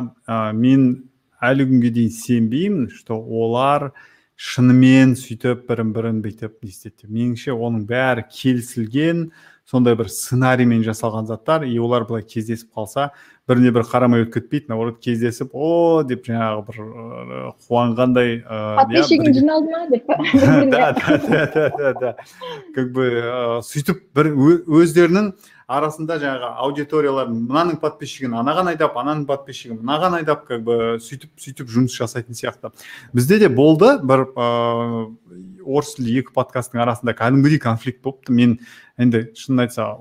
[0.53, 1.09] Мен
[1.43, 3.93] әлі күнге дейін сенбеймін что олар
[4.35, 7.11] шынымен сөйтіп бірін бірін бүйтіп не істеді деп.
[7.11, 9.29] Меніңше оның бәрі келісілген
[9.65, 13.13] сондай бір сценариймен жасалған заттар и олар былай кездесіп қалса
[13.49, 16.03] біріне бірі қарамай өтіп кетпейді наоборот кездесіп о!
[16.05, 16.83] деп жаңағы бір
[17.65, 20.05] қуанғандай подписчигің жиналды ма деп?
[20.75, 22.15] Да да да да да
[22.75, 23.09] как бы
[23.65, 24.33] сөйтіп бір
[24.83, 25.33] өздерінің
[25.67, 31.71] арасында жаңағы аудиториялар мынаның подписчигін анаған айдап ананың подписчигін мынаған айдап как бы сөйтіп сөйтіп
[31.73, 32.73] жұмыс жасайтын сияқты.
[33.15, 35.07] Бізде де болды бір ыыы
[35.65, 38.33] орыс тілді екі подкасттың арасында кәдімгідей конфликт болыпты.
[38.33, 38.59] Мен
[39.01, 39.95] енді шынын айтса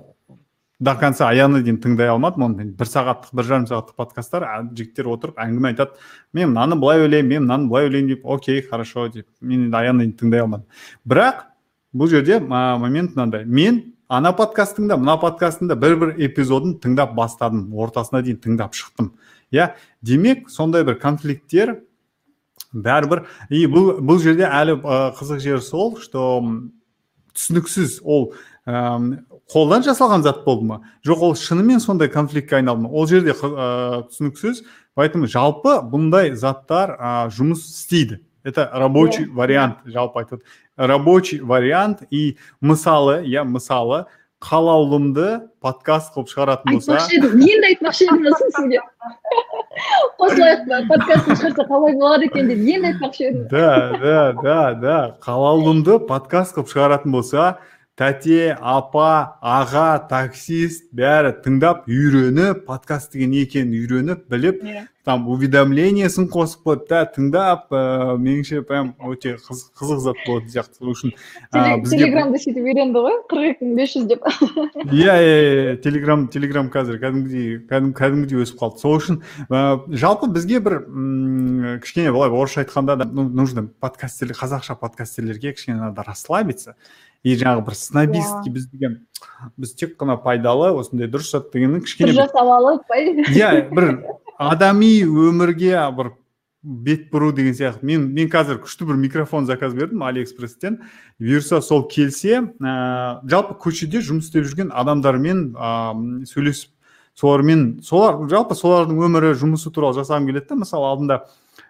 [0.84, 2.50] до конца аяғына дейін тыңдай алмадым.
[2.50, 5.96] Оны бір сағаттық бір жарым сағаттық подкасттар жігіттер отырып әңгіме айтады.
[6.34, 9.28] Мен мынаны былай ойлаймын мен мынаны былай ойлаймын деп окей хорошо деп.
[9.40, 10.68] Мен енді аяғына дейін тыңдай алмадым.
[11.08, 11.46] Бірақ
[11.94, 13.46] бұл жерде момент мынандай.
[13.46, 17.68] Мен ана подкасттың да мына подкасттың да бір бір эпизодын тыңдап бастадым.
[17.74, 19.14] Ортасына дейін тыңдап шықтым.
[19.54, 19.74] Иә?
[20.02, 21.80] Демек сондай бір конфликттер
[22.74, 24.80] бәрібір и бұл бұл жерде әлі
[25.20, 26.42] қызық жері сол что
[27.34, 28.32] түсініксіз ол
[28.66, 29.22] ә,
[29.52, 30.82] қолдан жасалған зат болды ма?
[31.06, 32.92] Жоқ ол шынымен сондай конфликтке айналды ма?
[32.94, 34.64] Ол жерде ә, түсініксіз.
[34.94, 38.22] Поэтому жалпы бұндай заттар ә, жұмыс істейді.
[38.44, 40.44] Это рабочий вариант жалпы айтады.
[40.78, 42.04] Рабочий вариант.
[42.10, 44.06] И мысалы иә мысалы
[44.44, 48.82] қалаулымды подкаст қылып шығаратын болса айтпақшы едім мен де айтпақшы едім сосын сізге.
[50.20, 53.46] Қосылайық подкастын шығарса қалай болады екен деп енді айтпақшы едім.
[53.54, 53.70] Да
[54.02, 54.98] да да да.
[55.24, 57.46] Қалаулымды подкаст қылып шығаратын болса
[57.94, 64.88] тәте апа аға таксист бәрі тыңдап үйреніп подкаст деген не екенін үйреніп біліп yeah.
[65.06, 70.96] там уведомлениесін қосып қойып та тыңдап ыыы меніңше прям өте қызық зат болатын сияқты сол
[70.96, 71.14] үшін.
[71.54, 74.26] Телеграмды сөйтіп үйренді ғой қырық екі мың бес жүз деп.
[74.90, 78.82] Иә иә телеграм телеграм қазір кәдімгідей кәдімгідей өсіп қалды.
[78.82, 79.22] Сол үшін
[79.94, 86.02] жалпы бізге бір м кішкене былай орысша айтқанда да нужно подкастерлер қазақша подкастерлерге кішкене надо
[86.02, 86.74] расслабиться.
[87.24, 88.98] И жаңағы бір снобистский біз деген
[89.58, 92.92] біз тек қана пайдалы осындай дұрыс зат дегеннің кішкене жасап
[93.38, 93.90] иә бір
[94.38, 96.14] адами өмірге бір
[96.64, 97.84] бет бұру деген сияқты.
[97.86, 100.80] Мен мен қазір күшті бір микрофон заказ бердім алиэкспресстен.
[101.20, 105.74] Бұйырса сол келсе ә, жалпы көшеде жұмыс істеп жүрген адамдармен ә,
[106.30, 106.72] сөйлесіп
[107.20, 111.20] солармен солар жалпы солардың өмірі жұмысы туралы жасағым келеді да мысалы алдында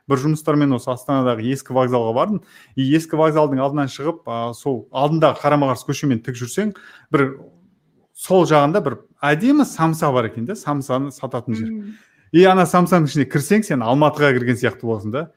[0.10, 2.42] бір жұмыстармен осы астанадағы ескі вокзалға бардым.
[2.76, 6.74] И ескі вокзалдың алдынан шығып ә, сол алдындағы қарама қарсы көшемен тік жүрсең
[7.14, 7.28] бір
[8.14, 11.72] сол жағында бір әдемі самса бар екен да самсаны сататын жер.
[12.34, 15.28] И ана самсаның ішіне кірсең сен алматыға кірген сияқты боласың да.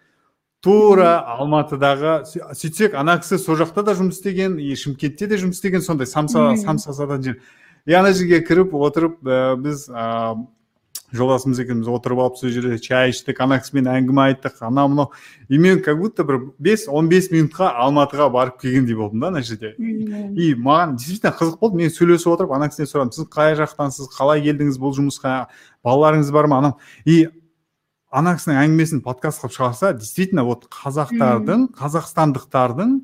[0.64, 2.25] Тура алматыдағы
[2.57, 6.57] сөйтсек ана кісі сол жақта да жұмыс істеген и шымкентте де жұмыс істеген сондай самса
[6.57, 7.41] самса сататын жер.
[7.87, 9.87] И ана жерге кіріп отырып ә, біз
[11.15, 14.59] жолдасымыз екеуміз отырып алып сол жерде шай іштік ана кісімен әңгіме айттық.
[14.67, 15.13] Анау мынау.
[15.49, 19.43] И мен как будто бір бес он бес минутқа алматыға барып келгендей болдым да ана
[19.43, 19.75] жерде.
[19.79, 21.77] И маған действительно қызық болды.
[21.77, 23.15] Мен сөйлесіп отырып ана кісіден сұрадым.
[23.15, 24.11] Сіз қай жақтансыз?
[24.17, 25.47] Қалай келдіңіз бұл жұмысқа?
[25.87, 26.59] Балаларыңыз бар ма?
[26.59, 26.79] анау.
[27.05, 27.29] И
[28.11, 33.01] ана кісінің әңгімесін подкаст қылып шығарса действительно вот қазақтардың қазақстандықтардың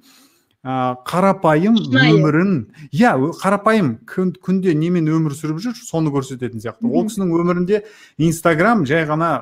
[0.62, 2.52] ә, қарапайым өмірін
[2.94, 6.86] иә қарапайым күн, күнде немен өмір сүріп жүр соны көрсететін сияқты.
[6.86, 7.82] Ол кісінің өмірінде
[8.22, 9.32] инстаграм жай ғана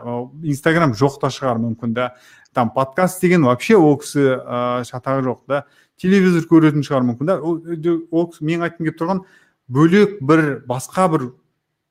[0.42, 2.14] инстаграм жоқ та шығар мүмкін да.
[2.52, 5.64] Там подкаст деген вообще ол кісі ә, шатағы жоқ да
[6.00, 7.36] телевизор көретін шығар мүмкін да.
[7.40, 7.60] Ол,
[8.10, 9.22] ол менің айтқым келіп тұрған
[9.68, 11.28] бөлек бір басқа бір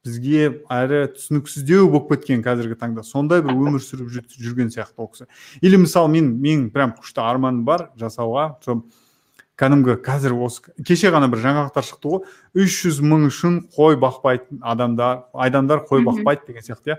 [0.06, 3.04] бізге әрі түсініксіздеу болып кеткен қазіргі таңда.
[3.04, 4.10] Сондай бір өмір сүріп
[4.40, 5.28] жүрген сияқты ол кісі.
[5.62, 8.56] Или мысалы мен менің прям күшті арманым бар жасауға.
[8.64, 8.86] Сол
[9.60, 12.22] кәдімгі қазір осы кеше ғана бір жаңалықтар шықты ғой.
[12.56, 16.98] үш жүз мың үшін қой бақпайтын адамдар айдамдар қой бақпайды деген сияқты иә.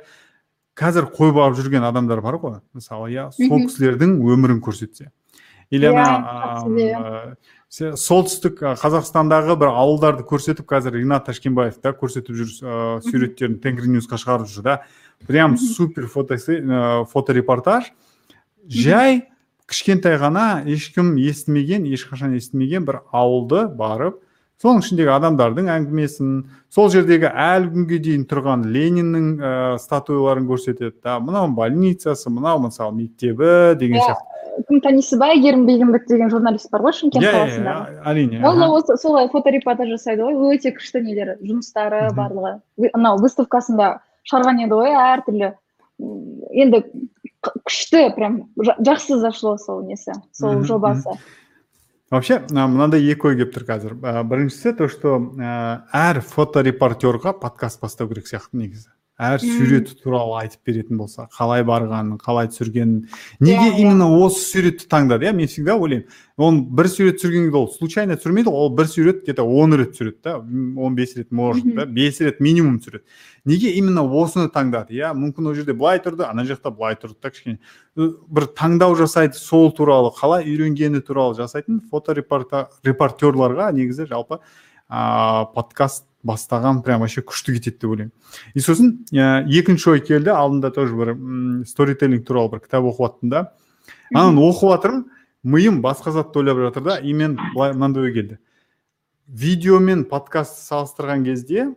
[0.76, 2.61] Қазір қой бағып жүрген адамдар бар ғой.
[2.76, 5.08] Мысалы иә сол кісілердің өмірін көрсетсе.
[5.70, 7.34] Или ана иә,
[7.70, 14.50] солтүстік қазақстандағы бір ауылдарды көрсетіп қазір ринат ташкенбаев та көрсетіп жүр ә, суреттерін тенгриньюсқа шығарып
[14.50, 14.80] жүр да.
[15.28, 16.36] Прям супер фото
[17.12, 17.92] фоторепортаж.
[18.66, 19.28] Жай
[19.71, 24.18] кішкентай ғана ешкім естімеген ешқашан естімеген бір ауылды барып
[24.61, 26.33] соның ішіндегі адамдардың әңгімесін
[26.75, 32.93] сол жердегі әлі күнге дейін тұрған лениннің ә, статуяларын көрсетеді да мынау больницасы мынау мысалы
[32.99, 34.64] мектебі деген иә, сияқты.
[34.68, 37.77] Кім танисыз ба әйгерім бегімбет деген журналист бар ғой шымкент иә, қаласында.
[37.95, 40.37] иә әрине ол осы солай фоторепортаж жасайды ғой.
[40.59, 42.59] Өте күшті нелері жұмыстары барлығы.
[42.93, 43.95] Анау выставкасында
[44.29, 45.53] шығарған еді ғой әртүрлі.
[46.53, 46.85] Енді
[47.45, 51.18] күшті прям жақсы зашло сол несі сол жобасы
[52.11, 55.18] вообще мынандай екі ой келіп тұр қазір біріншісі то что
[55.95, 58.89] әр фоторепортерға подкаст бастау керек сияқты негізі
[59.21, 63.05] Әр суреті туралы айтып беретін болса қалай барғанын қалай түсіргенін
[63.41, 63.81] неге yeah, иә, иә.
[63.83, 65.29] именно осы суретті таңдады?
[65.29, 66.09] Иә мен всегда ойлаймын
[66.41, 69.93] он бір сурет түсірген кезде ол случайно түсірмейді ол бір сурет где то он рет
[69.93, 73.05] түсіреді да он бес рет может да бес рет минимум түсіреді.
[73.45, 74.97] Неге именно осыны таңдады?
[74.97, 77.59] Иә мүмкін ол жерде былай тұрды ана жақта былай тұрды да кішкене.
[77.97, 84.41] Бір таңдау жасайды сол туралы қалай үйренгені туралы жасайтын фоторепортерларға негізі жалпы
[84.91, 88.12] ыыы подкаст бастаған прям вообще күшті кетеді деп ойлаймын.
[88.55, 91.14] И сосын ә, екінші ой келді алдында тоже бір
[91.66, 93.43] сторителлинг туралы бір кітап оқып жаттым да.
[94.14, 95.05] Ананы оқып жатырмын
[95.43, 98.39] миым басқа затты ойлап жатыр да и мен былай мынандай ой келді.
[99.27, 101.75] Видео мен подкаст салыстырған кезде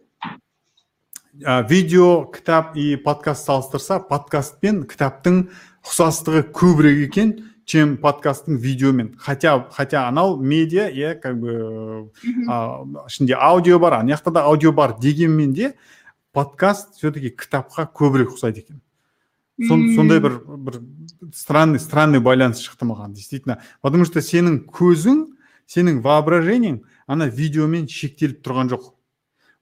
[1.42, 5.48] ә, видео кітап и подкаст салыстырса подкаст пен кітаптың
[5.86, 7.34] ұқсастығы көбірек екен
[7.66, 9.16] чем подкасттың видеомен.
[9.18, 12.12] Хотя хотя анау медиа иә как бы
[13.08, 13.94] ішінде аудио бар.
[14.00, 15.74] Ана жақта да аудио бар дегенмен де
[16.34, 18.82] подкаст все таки кітапқа көбірек ұқсайды екен.
[19.62, 20.82] Сондай бір бір
[21.34, 23.62] странный странный байланыс шықты маған действительно.
[23.82, 25.28] Потому что сенің көзің
[25.68, 28.92] сенің воображениең ана видеомен шектеліп тұрған жоқ.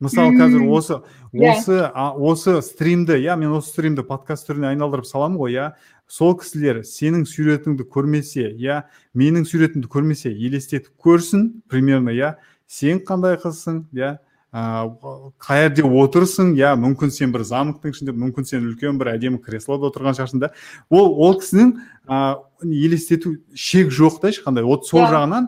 [0.01, 0.95] Мысалы қазір осы
[1.31, 1.51] иә.
[1.53, 5.67] осы осы стримді иә мен осы стримді подкаст түріне айналдырып саламын ғой иә
[6.11, 8.81] сол кісілер сенің суретіңді көрмесе иә
[9.15, 12.35] менің суретімді көрмесе елестетіп көрсін примерно иә.
[12.67, 14.17] Сен қандай қызсың иә
[14.51, 19.87] қай жерде отырсың иә мүмкін сен бір замоктың ішінде мүмкін сен үлкен бір әдемі креслода
[19.87, 20.51] отырған шығарсың да.
[20.91, 21.77] Ол ол кісінің
[22.11, 24.67] ә, елестету шек жоқ та ешқандай.
[24.67, 25.07] Вот сол yeah.
[25.07, 25.13] Иә.
[25.15, 25.47] жағынан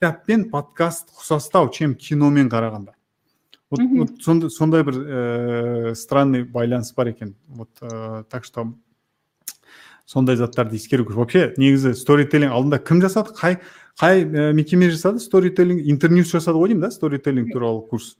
[0.00, 2.96] кітап пен подкаст ұқсастау чем киномен қарағанда.
[3.68, 7.36] Вот, вот сондай, сондай бір ә, странный байланыс бар екен.
[7.48, 8.72] Вот ә, так что
[10.08, 11.18] сондай заттарды ескеру керек.
[11.20, 13.34] Вообще негізі сторителлинг алдында кім жасады?
[13.36, 13.58] Қай
[14.00, 15.20] қай ә, мекеме жасады?
[15.20, 18.16] Сторителлинг интерньюс жасады ғой деймін да сторителлинг туралы курс.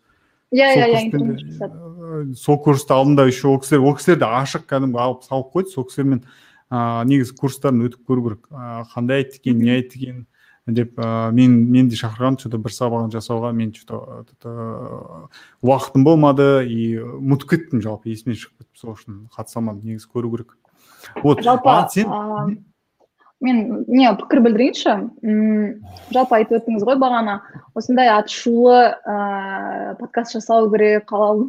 [0.52, 5.24] Иә иә иә сол курсты алдында еще ол кісілер ол кісілер де ашық кәдімгі алып
[5.24, 5.72] салып қойды.
[5.72, 6.26] Сол кісілермен
[6.68, 8.44] ыыы негізі курстарын өтіп көру керек.
[8.92, 10.26] Қандай айтты екен не айтты екен
[10.68, 15.30] деп ә, мен мен де шақырған что то бір сабағын жасауға мен что то
[15.64, 20.28] уақытым болмады и ұмытып кеттім жалпы есімнен шығып кетті сол үшін қатыса алмадым негізі көру
[20.36, 20.52] керек.
[21.22, 22.64] Вот жалпы сен
[23.40, 24.94] мен не пікір білдірейінші
[26.14, 27.38] жалпы айтып өттіңіз ғой бағана
[27.78, 31.46] осындай атышулы ыыы подкаст жасау керек қалау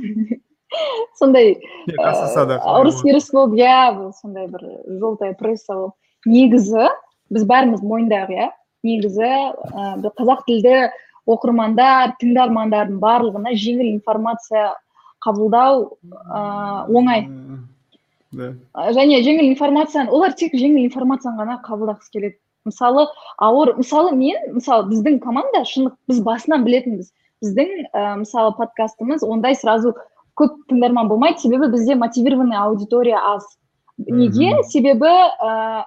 [1.17, 1.57] сондай
[1.89, 4.65] ұрыс керіс болып иә сондай бір
[5.01, 6.89] желтая пресса болып негізі
[7.33, 8.49] біз бәріміз мойындайық иә
[8.85, 9.31] негізі
[10.19, 10.89] қазақ тілді
[11.29, 14.71] оқырмандар тыңдармандардың барлығына жеңіл информация
[15.25, 17.27] қабылдау ә, оңай.
[18.33, 22.37] Және жеңіл информацияны олар тек жеңіл информацияны ғана қабылдағысы келеді.
[22.67, 23.07] Мысалы
[23.37, 27.11] ауыр мысалы мен мысалы біздің команда шындық біз басынан білетінбіз.
[27.41, 29.95] Біздің ә, мысалы подкастымыз ондай сразу
[30.37, 33.47] көп тыңдарман болмайды себебі бізде мотивированный аудитория аз.
[33.97, 34.61] Неге?
[34.63, 35.85] Себебі ә,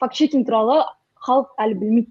[0.00, 0.82] факт чекинг туралы
[1.16, 2.10] халық әлі білмейді.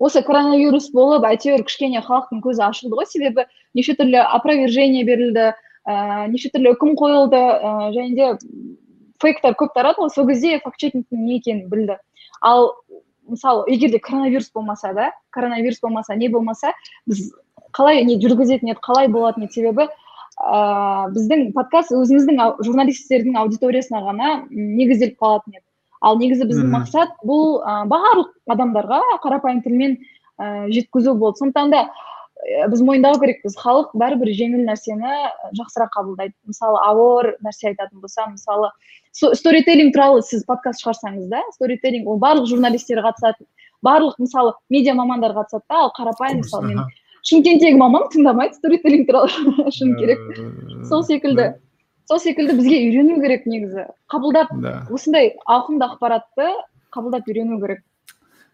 [0.00, 3.44] Осы коронавирус болып әйтеуір кішкене халықтың көзі ашылды ғой себебі
[3.76, 8.30] неше түрлі опровержение берілді ә, неше түрлі үкім қойылды ә, және де
[9.22, 11.98] фейктар көп тарады ғой сол кезде факт чекингтің не екенін білді.
[12.40, 12.74] Ал
[13.28, 16.72] мысалы егер де коронавирус болмаса да коронавирус болмаса не болмаса
[17.06, 17.32] біз
[17.76, 19.88] қалай не жүргізетін еді қалай болатын еді себебі
[20.40, 25.66] ә, біздің подкаст өзіміздің журналистердің аудиториясына ғана негізделіп қалатын еді.
[26.00, 29.98] Ал негізі біздің мақсат бұл ә, барлық адамдарға қарапайым тілмен
[30.40, 31.42] ә, жеткізу болды.
[31.42, 31.82] Сондықтан да
[32.42, 33.56] біз мойындау керекпіз.
[33.60, 35.12] Халық бәрібір жеңіл нәрсені
[35.58, 36.34] жақсырақ қабылдайды.
[36.48, 38.70] Мысалы ауыр нәрсе айтатын болса мысалы
[39.12, 43.46] сторителлинг туралы сіз подкаст шығарсаңыз да сторителлинг ол барлық журналистер қатысады
[43.84, 46.84] барлық мысалы медиа мамандар қатысады да ал қарапайым мысалы мен
[47.26, 50.22] шымкенттегі маман тыңдамайды сторителлинг туралы шыны керек.
[50.88, 51.54] Сол секілді
[52.08, 53.86] сол секілді бізге үйрену керек негізі.
[54.10, 54.54] Қабылдап
[54.90, 56.50] осындай ауқымды ақпаратты
[56.94, 57.84] қабылдап үйрену керек.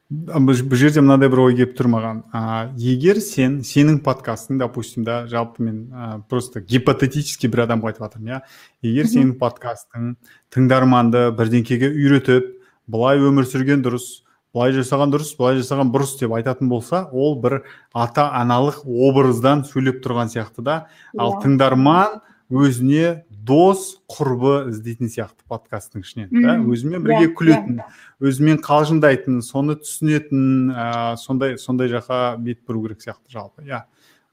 [0.07, 5.25] Бұл жерде мынандай бір ой келіп тұр маған а, егер сен сенің подкастың допустим да
[5.27, 8.39] жалпы мен ә, просто гипотетически бір адамға айтып жатырмын иә.
[8.87, 10.13] Егер сенің подкастың
[10.55, 12.53] тыңдарманды бірдеңкеге үйретіп
[12.87, 14.07] былай өмір сүрген дұрыс
[14.55, 20.05] былай жасаған дұрыс былай жасаған бұрыс деп айтатын болса ол бір ата аналық образдан сөйлеп
[20.07, 20.79] тұрған сияқты да.
[21.19, 21.43] Ал иә.
[21.43, 22.21] тыңдарман
[22.51, 26.57] өзіне дос құрбы іздейтін сияқты подкасттың ішінен да?
[26.63, 27.87] Өзімен бірге иә, күлетін иә.
[28.23, 33.85] өзімен қалжыңдайтын соны түсінетін ә, сондай сондай жаққа бет бұру керек сияқты жалпы иә.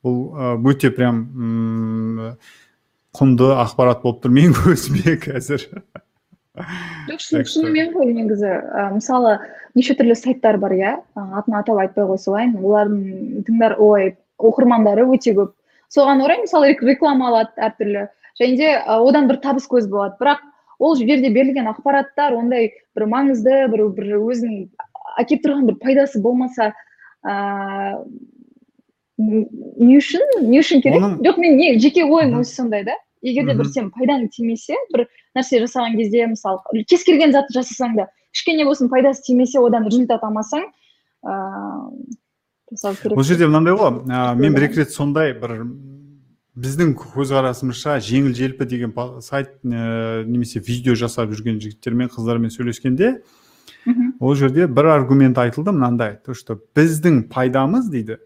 [0.03, 1.23] Бұл өте прям
[3.17, 5.69] құнды ақпарат болып тұр менің көзіме қазір.
[7.09, 8.51] Жоқ шынымен ғой негізі.
[8.93, 9.39] Мысалы
[9.73, 10.93] неше түрлі сайттар бар иә?
[11.15, 15.55] Атын атап айтпай қоя салайын олардың тыңдар ой оқырмандары өте көп.
[15.93, 18.07] Соған орай мысалы реклама алады әртүрлі.
[18.41, 20.17] Және де одан бір табыс көзі болады.
[20.19, 20.41] Бірақ
[20.79, 24.67] ол жерде берілген ақпараттар ондай бір маңызды бір бір өзінің
[25.21, 26.73] әкеліп тұрған бір пайдасы болмаса
[27.23, 28.03] ыыы
[29.17, 30.23] не үшін?
[30.41, 30.99] Не үшін керек?
[30.99, 31.19] Оның...
[31.25, 35.05] жоқ мен не жеке ойым өзі сондай да егер де бір сен пайдаң тимесе бір
[35.37, 40.25] нәрсе жасаған кезде мысалы кез келген затты жасасаң да кішкене болсын пайдасы тимесе одан результат
[40.25, 42.17] алмасаң ыыы
[42.81, 45.59] бұл жерде мынандай ғой мен бір екі рет сондай бір
[46.53, 48.93] біздің көзқарасымызша жеңіл желпі деген
[49.25, 53.15] сайт ә, немесе видео жасап жүрген жігіттермен қыздармен сөйлескенде
[54.19, 58.19] ол жерде бір аргумент айтылды мынандай то что біздің пайдамыз дейді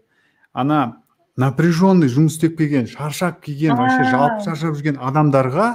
[0.52, 1.00] ана
[1.38, 5.70] напряженный жұмыс істеп келген шаршап келген вообще жалпы шаршап жүрген адамдарға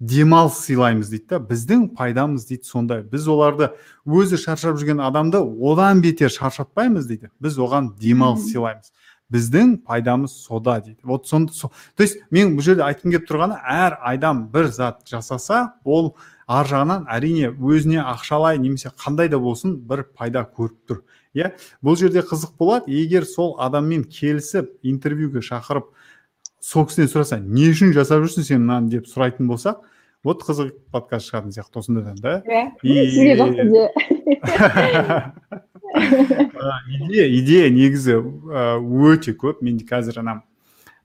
[0.00, 3.68] демалыс сыйлаймыз дейді да біздің пайдамыз дейді сондай біз оларды
[4.08, 7.28] өзі шаршап жүрген адамды одан бетер шаршатпаймыз дейді.
[7.40, 8.92] Біз оған демалыс сыйлаймыз.
[9.30, 10.98] Біздің пайдамыз сода дейді.
[11.04, 15.04] Вот сонда со, то есть мен бұл жерде айтқым келіп тұрғаны әр адам бір зат
[15.06, 16.16] жасаса ол
[16.48, 21.04] ар жағынан әрине өзіне ақшалай немесе қандай да болсын бір пайда көріп тұр.
[21.36, 21.52] Иә?
[21.84, 25.92] Бұл жерде қызық болады егер сол адаммен келісіп интервьюге шақырып
[26.60, 28.90] сол кісіден сұраса не үшін жасап жүрсің сен мынаны?
[28.92, 29.80] деп сұрайтын болсақ
[30.24, 32.42] вот қызық подкаст шығатын сияқты осындайдан да.
[32.44, 32.76] Иә.
[35.90, 37.26] Идея.
[37.26, 39.64] Идея негізі өте көп.
[39.64, 40.42] Менде қазір ана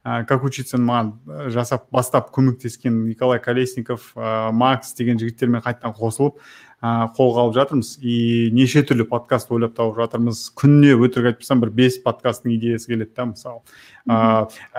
[0.03, 1.15] как учиться маған
[1.49, 6.37] жасап бастап көмектескен николай колесников макс деген жігіттермен қайтадан қосылып
[6.83, 7.97] қолға алып жатырмыз.
[8.01, 10.41] И неше түрлі подкаст ойлап тауып жатырмыз.
[10.59, 13.61] Күніне өтірік айтпасам бір бес подкасттың идеясы келеді да мысалы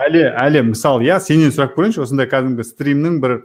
[0.05, 3.39] әлі әлі мысалы иә сенен сұрап көрейінші осындай кәдімгі стримнің бір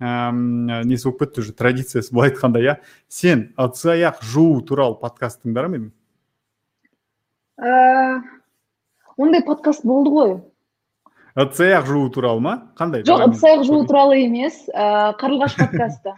[0.00, 2.76] несі болып кетті уже традициясы былай айтқанда иә.
[3.08, 5.92] Сен ыдыс аяқ жуу туралы подкаст тыңдар ма едің?
[9.18, 10.38] Ондай подкаст болды ғой.
[11.38, 12.54] Ыдыс аяқ жуу туралы ма?
[12.78, 13.02] Қандай?
[13.06, 14.64] Жоқ ыдыс аяқ жуу туралы емес.
[14.70, 16.14] Ыыы қарлығаш подкасты.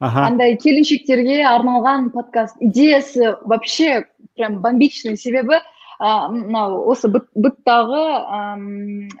[0.00, 2.56] Аха андай келіншектерге арналған подкаст.
[2.60, 5.60] Идеясы вообще прям бомбичный себебі
[6.00, 8.04] мынау осы быттағы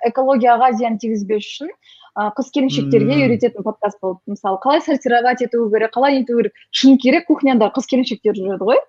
[0.08, 1.74] экологияға зиян тигізбес үшін
[2.16, 4.20] қыз келіншектерге үйрететін подкаст болды.
[4.26, 6.56] Мысалы қалай сортировать ету керек қалай нету керек.
[6.70, 8.80] Шыны керек кухняда қыз келіншектер жүреді ғой.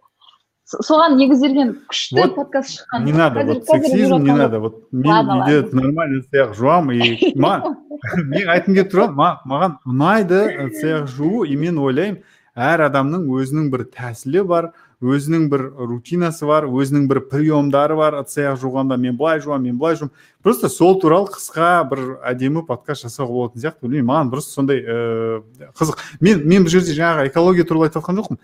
[0.79, 4.59] Соған негізделген күшті подкаст шыққан не надо вот сексизм не надо.
[4.59, 11.43] Вот мен үйде нормально аяқ жуамын и мен айтқым келіп тұр маған ұнайды цех жуу
[11.45, 12.21] и мен ойлаймын
[12.55, 18.37] әр адамның өзінің бір тәсілі бар өзінің бір рутинасы бар өзінің бір приемдары бар ыдыс
[18.61, 18.97] жуғанда.
[19.01, 20.13] Мен былай жуамын мен былай жуамын
[20.43, 23.81] просто сол туралы қысқа бір әдемі подкаст жасауға болатын сияқты.
[23.87, 25.97] Білмеймін маған просто сондай ыыы қызық.
[26.19, 28.41] Мен мен бұл жерде жаңағы экология туралы айтып жатқан жоқпын.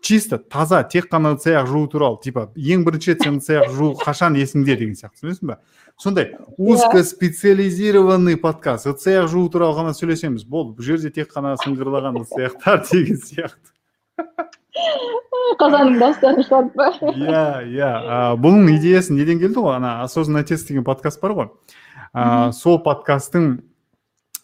[0.00, 3.72] Чисто таза тек қана ыдыс аяқ жуу туралы типа ең бірінші рет сен ыдыс аяқ
[3.76, 5.58] жуу қашан есіңде деген сияқты түсінесің ба
[6.00, 8.86] сондай узкоспециализированный подкаст.
[8.86, 10.46] Ыдыс аяқ жуу туралы ғана сөйлесеміз.
[10.48, 13.74] Болды бұл жерде тек қана сыңғырлаған ыдыс аяқтар деген сияқты.
[15.60, 17.90] Қазанның дауыстарын шығарып па иә иә.
[18.40, 19.76] Бұның идеясы неден келді ғой?
[19.76, 21.50] Ана осознанный отец деген подкаст бар ғой.
[22.56, 23.58] Сол подкасттың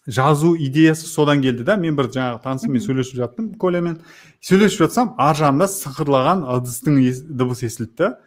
[0.06, 1.76] жазу идеясы содан келді да.
[1.76, 3.98] Мен бір жаңағы танысыммен сөйлесіп жаттым колямен
[4.44, 8.18] сөйлесіп жатсам ар жағында сықырлаған ыдыстың дыбысы естілді да.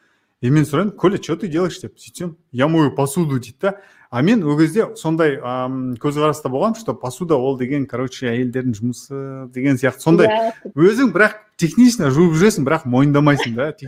[0.42, 3.76] И мен сұраймын коля что ты делаешь деп сөйтсем я мою посуду дейді да.
[4.10, 9.78] А мен ол кезде сондай көзқараста болғанмын что посуда ол деген короче әйелдердің жұмысы деген
[9.78, 10.28] сияқты сондай.
[10.28, 10.54] Иә.
[10.76, 13.74] өзің бірақ технично жуып жүресің бірақ мойындамайсың да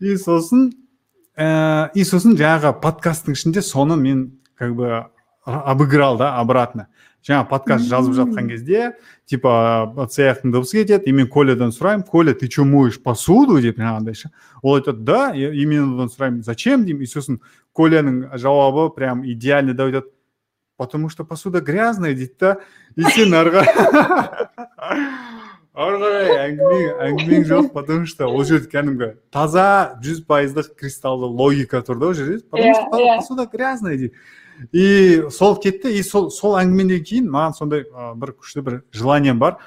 [0.00, 0.72] и сосын
[1.37, 5.05] ә, и сосын жаңағы подкасттың ішінде соны мен как бы
[5.45, 6.87] обыграл да обратно
[7.25, 8.93] жаңа подкаст жазып жатқан кезде
[9.27, 14.15] типа цехтың дыбысы кетеді и мен колядан сұраймын коля ты че моешь посуду деп жаңағындай
[14.15, 17.41] ше ол айтады да и мен одан сұраймын зачем деймін и сосын
[17.75, 20.07] коляның жауабы прям идеальный да айтады
[20.77, 22.57] потому что посуда грязная дейді да
[22.95, 23.65] и сен ары
[25.74, 31.82] ары қарай әңгіме әңгімең жоқ потому что ол жерде кәдімгі таза жүз пайыздық кристалды логика
[31.82, 34.14] тұр да ол жерде потому что посуда грязная дейді.
[34.72, 39.58] И сол кетті и сол сол әңгімеден кейін маған сондай бір күшті бір желанием бар.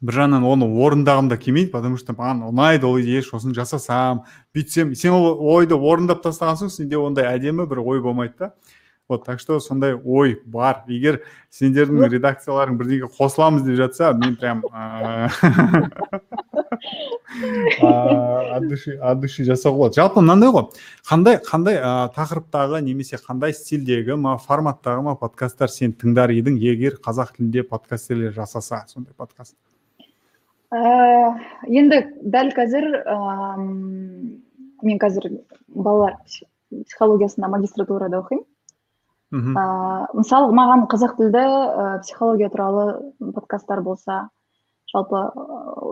[0.00, 4.24] Бір жағынан оны орындағым да келмейді потому что маған ұнайды ол идея сосын жасасам
[4.54, 4.94] бүйтсем.
[4.94, 8.52] Сен ол ойды орындап тастаған соң сенде ондай әдемі бір ой болмайды да.
[9.10, 14.62] Вот так что сондай ой бар егер сендердің редакцияларың бірдеңе қосыламыз деп жатса мен прям
[17.40, 19.94] от души от души жасауға болады.
[20.00, 20.66] Жалпы мынандай ғой
[21.06, 21.78] қандай қандай
[22.16, 28.32] тақырыптағы немесе қандай стильдегі ма форматтағы ма подкасттар сен тыңдар едің егер қазақ тілінде подкастерлер
[28.34, 29.54] жасаса сондай подкаст?
[30.70, 32.88] Енді дәл қазір
[34.82, 35.30] мен қазір
[35.68, 36.16] балалар
[36.70, 38.44] психологиясында магистратурада оқимын.
[39.32, 44.28] Ә, мысалы маған қазақ тілді ә, психология туралы подкасттар болса
[44.92, 45.22] жалпы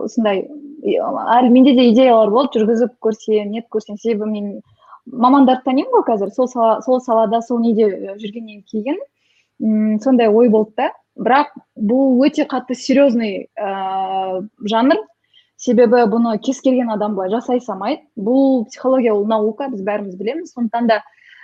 [0.03, 0.47] осындай
[0.83, 4.61] әлі менде де идеялар болды жүргізіп көрсем не көрсем себебі мен
[5.05, 6.31] мамандарды танимын ғой қазір.
[6.35, 8.99] Сол сала, сол салада сол неде жүргеннен кейін
[9.59, 10.91] м сондай ой болды да.
[11.19, 14.99] Бірақ бұл өте қатты серьезный ә, жанр.
[15.59, 20.53] Себебі бұны кез келген адам былай жасай салмайды бұл психология ол наука біз бәріміз білеміз.
[20.53, 21.01] Сондықтан да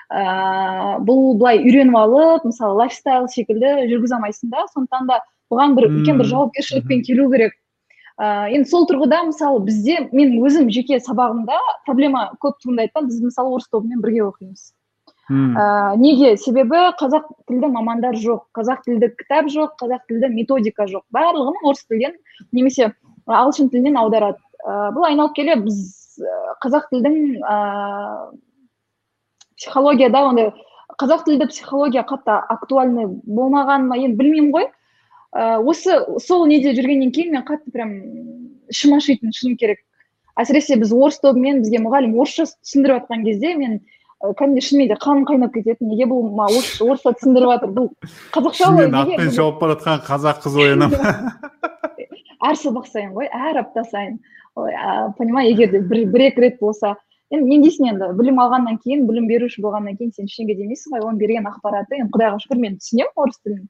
[0.09, 5.19] ә, бұл былай үйреніп алып мысалы лайфстайл секілді жүргізе алмайсың да сондықтан да
[5.51, 7.53] бұған бір үлкен бір жауапкершілікпен келу керек.
[8.15, 13.21] Ә, енді сол тұрғыда мысалы бізде мен өзім жеке сабағымда проблема көп туындайды да біз
[13.25, 14.71] мысалы орыс тобымен бірге оқимыз.
[15.27, 16.35] Ә, неге?
[16.37, 21.03] Себебі қазақ тілді мамандар жоқ қазақ тілді кітап жоқ қазақ тілді методика жоқ.
[21.11, 22.13] Барлығын орыс тілден
[22.53, 22.93] немесе
[23.25, 24.39] ағылшын тілінен аударады.
[24.63, 25.81] Ә, бұл айналып келе біз
[26.63, 27.57] қазақ тілдің ә,
[29.66, 30.51] психологияда ондай
[31.01, 34.70] қазақ тілді психология қатты актуальный болмаған ма енді білмеймін ғой.
[35.34, 37.91] Ә, осы сол неде жүргеннен кейін мен қатты прям
[38.72, 39.82] ішім ашитын шыным керек.
[40.39, 43.80] Әсіресе біз орыс тобымен бізге мұғалім орысша түсіндіріп жатқан кезде мен
[44.22, 47.89] кәдімгідей шынымен де қаным қайнап кететін неге бұл орысша түсіндіріп жатыр бұл
[48.36, 51.16] қазақша ғой атпен шауып бара жатқан қазақ қыз ояна ма
[52.49, 54.20] әр сабақ сайын ғой әр апта сайын.
[54.55, 56.95] Понимаю егер де бір екі рет болса
[57.34, 58.11] енді не дейсің енді?
[58.19, 61.05] Білім алғаннан кейін білім беруші болғаннан кейін сен ештеңе демейсің ғой.
[61.07, 63.65] Оның берген ақпараты енді құдайға шүкір мен түсінемін орыс тілін.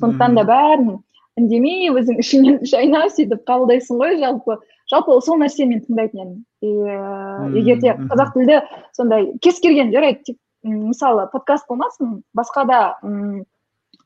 [0.00, 0.94] Сондықтан да бәрін
[1.38, 4.58] үндемей өзің ішіңнен шайнап сөйтіп қабылдайсың ғой жалпы.
[4.90, 6.38] Жалпы сол нәрсені мен тыңдайтын едім.
[6.62, 8.60] И егер де қазақ тілді
[8.94, 12.80] сондай кез келген жарайды мысалы подкаст болмасын басқа да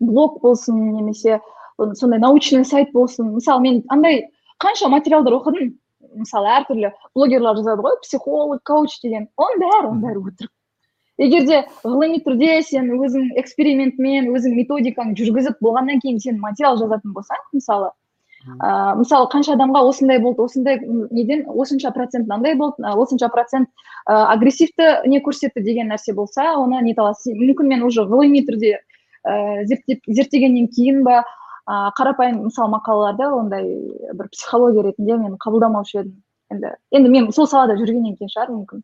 [0.00, 1.40] блог болсын немесе
[1.78, 3.34] сондай научный сайт болсын.
[3.34, 4.28] Мысалы мен андай
[4.58, 5.76] қанша материалдар оқыдым.
[6.14, 9.28] Мысалы әртүрлі блогерлар жазады ғой психолог коуч деген.
[9.36, 10.54] Оның бәрі оның бәрі өтірік
[11.18, 17.14] егер де ғылыми түрде сен өзің экспериментмен өзің методикаң жүргізіп болғаннан кейін сен материал жазатын
[17.16, 17.90] болсаң мысалы
[18.62, 20.78] ә, мысалы қанша адамға осындай болды осындай
[21.10, 23.68] неден осынша процент мынандай болды осынша процент
[24.06, 28.78] ә, агрессивті не көрсетті деген нәрсе болса оны нете аласың мүмкін мен уже ғылыми түрде
[28.78, 31.24] ә, зерттеп, зерттегеннен кейін ба
[31.68, 33.66] ә, қарапайым мысалы мақалаларда ондай
[34.16, 36.14] бір психология ретінде мен қабылдамаушы едім.
[36.50, 38.82] Енді енді мен сол салада жүргеннен кейін шығар мүмкін.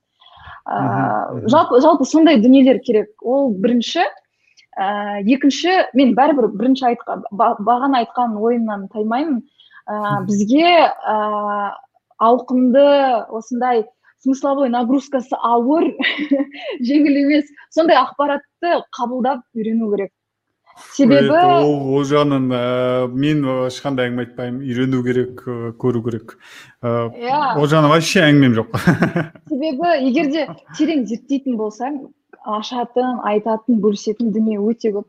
[0.64, 3.10] Ыыы жалпы жалпы сондай дүниелер керек.
[3.22, 9.40] Ол бірінші ііі екінші мен бәрібір бірінші айтқан бағана айтқан ойымнан таймаймын.
[9.88, 11.72] Ыыы бізге ыыы
[12.20, 12.84] ауқымды
[13.28, 13.84] осындай
[14.24, 15.90] смысловой нагрузкасы ауыр
[16.88, 20.12] жеңіл емес сондай ақпаратты қабылдап үйрену керек.
[20.94, 22.64] Себебі ол ол жағынан ә,
[23.12, 25.44] мен ешқандай әңгіме айтпаймын үйрену керек
[25.80, 26.36] көру керек
[26.82, 28.76] иә ол жағынан вообще әңгімем жоқ
[29.52, 30.48] себебі егер де
[30.78, 32.04] терең зерттейтін болсаң
[32.44, 35.06] ашатын айтатын бөлісетін дүние өте көп.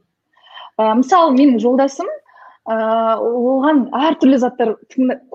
[0.80, 2.08] Ә, мысалы менің жолдасым
[2.66, 4.74] ыыы оған әртүрлі заттар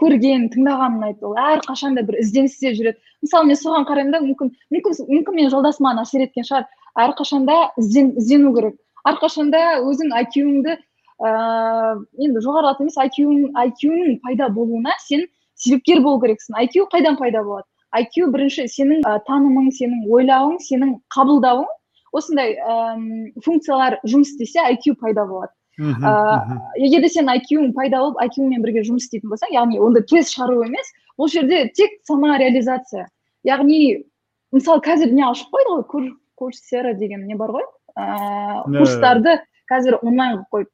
[0.00, 1.36] көрген тыңдаған ұнайды ол.
[1.38, 2.98] Әрқашанда бір ізденісте жүреді.
[3.22, 6.66] Мысалы мен соған қараймын да мүмкін мүмкін мүмкін менің жолдасым маған әсер еткен шығар.
[6.98, 8.80] Әрқашанда іздену керек.
[9.08, 10.76] Әрқашанда өзің айкюіңді
[11.20, 16.56] ыыы енді жоғарылату емес айкюңнің пайда болуына сен себепкер болу керексің.
[16.56, 17.66] Айкю қайдан пайда болады?
[17.92, 21.66] Айкю бірінші сенің ә, танымың сенің ойлауың сенің қабылдауың.
[22.16, 22.76] Осындай ә,
[23.44, 25.52] функциялар жұмыс істесе айкю пайда болады.
[25.80, 30.34] Ыыы егер де сен айкюң пайда болып айкюңмен бірге жұмыс істейтін болсаң яғни онда тест
[30.34, 33.06] шығару емес бұл жерде тек самореализация
[33.48, 33.78] яғни
[34.52, 37.64] мысалы қазір не ашып қойды ғой курсера деген не бар ғой?
[37.96, 39.38] Ыыы курстарды
[39.70, 40.70] қазір онлайн қылып қойып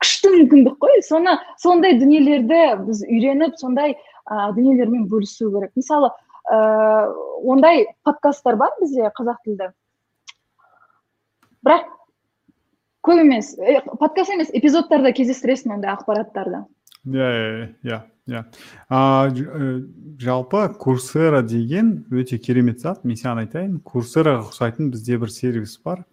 [0.00, 1.00] күшті мүмкіндік қой.
[1.06, 5.72] Соны сондай дүниелерді біз үйреніп сондай ә, дүниелермен бөлісу керек.
[5.76, 6.10] Мысалы
[6.50, 7.08] ә,
[7.42, 9.70] ондай подкасттар бар бізде қазақ тілді.
[11.64, 11.88] Бірақ
[13.06, 13.54] көп емес
[14.00, 16.64] подкаст емес эпизодтарда кездестіресің ондай ақпараттарды.
[17.08, 18.02] Иә иә иә.
[18.30, 18.44] Иә.
[20.20, 23.04] Жалпы курсера деген өте керемет зат.
[23.04, 26.04] Мен саған айтайын курсераға ұқсайтын бізде бір сервис бар.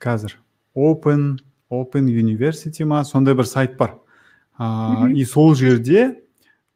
[0.00, 0.38] Қазір
[0.74, 1.38] open
[1.70, 3.98] open university ма сондай бір сайт бар.
[4.58, 6.22] Ыыы и сол жерде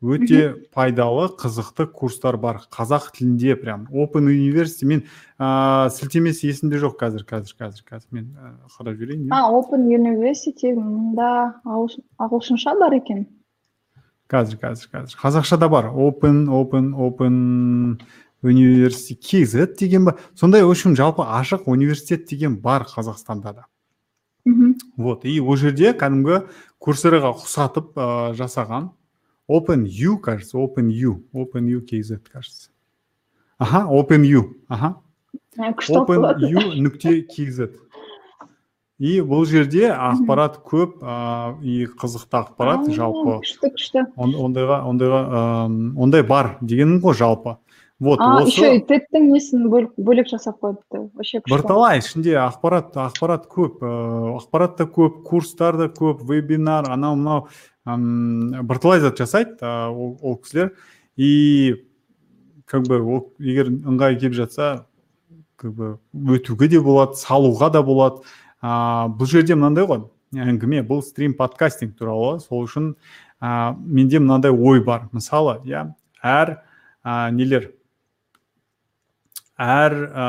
[0.05, 2.62] өте пайдалы қызықты курстар бар.
[2.72, 3.87] Қазақ тілінде прям.
[3.93, 4.85] Open university.
[4.85, 5.05] Мен
[5.39, 8.09] ыыы сілтемесі есімде жоқ қазір қазір қазір қазір.
[8.11, 8.37] Мен
[8.77, 13.27] қарап жіберейін а open university мында ағылшынша бар екен?
[14.31, 15.16] Қазір қазір қазір.
[15.20, 15.91] Қазақшада бар.
[15.93, 18.01] Open open open
[18.43, 20.16] университет kz деген ба?
[20.35, 23.66] Сондай в общем жалпы ашық университет деген бар қазақстанда да.
[24.45, 26.45] Мхм вот и ол жерде кәдімгі
[26.79, 28.91] курсераға ұқсатып ә, жасаған.
[29.49, 31.25] Open u кажется open u.
[31.33, 32.70] Open u kz кажется.
[33.59, 34.55] Аха open u.
[34.68, 34.97] Аха.
[35.89, 37.68] Open u нүкте kz
[38.99, 43.40] и бұл жерде ақпарат көп ә, и қызықты ақпарат жалпы.
[43.42, 44.07] күшті күшті.
[44.16, 45.22] Ондайға ондайға
[45.99, 47.59] ондай бар дегенім ғой жалпы.
[48.01, 51.11] Вот а осы еще и тедтің несін бөлек жасап қойыпты?
[51.14, 57.14] Вообще бірталай ішінде ақпарат ақпарат көп ыыы ақпарат та көп курстар да көп вебинар анау
[57.14, 60.74] мынау бірталай зат жасайды ол, ол кісілер.
[61.16, 61.86] И
[62.66, 64.86] как бы ол егер ыңғайы келіп жатса
[65.57, 68.26] как бы өтуге де болады салуға да болады.
[68.64, 70.06] Ә, бұл жерде мынандай ғой.
[70.34, 72.94] Әңгіме бұл стрим подкастинг туралы сол үшін
[73.40, 75.08] ә, менде мынандай ой бар.
[75.12, 75.90] Мысалы иә
[76.22, 76.56] әр
[77.04, 77.70] ә, нелер?
[79.60, 80.24] Әр ә,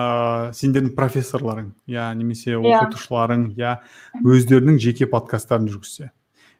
[0.53, 3.79] сендердің профессорларың иә немесе оқытушыларың иә
[4.21, 6.11] өздерінің жеке подкасттарын жүргізсе.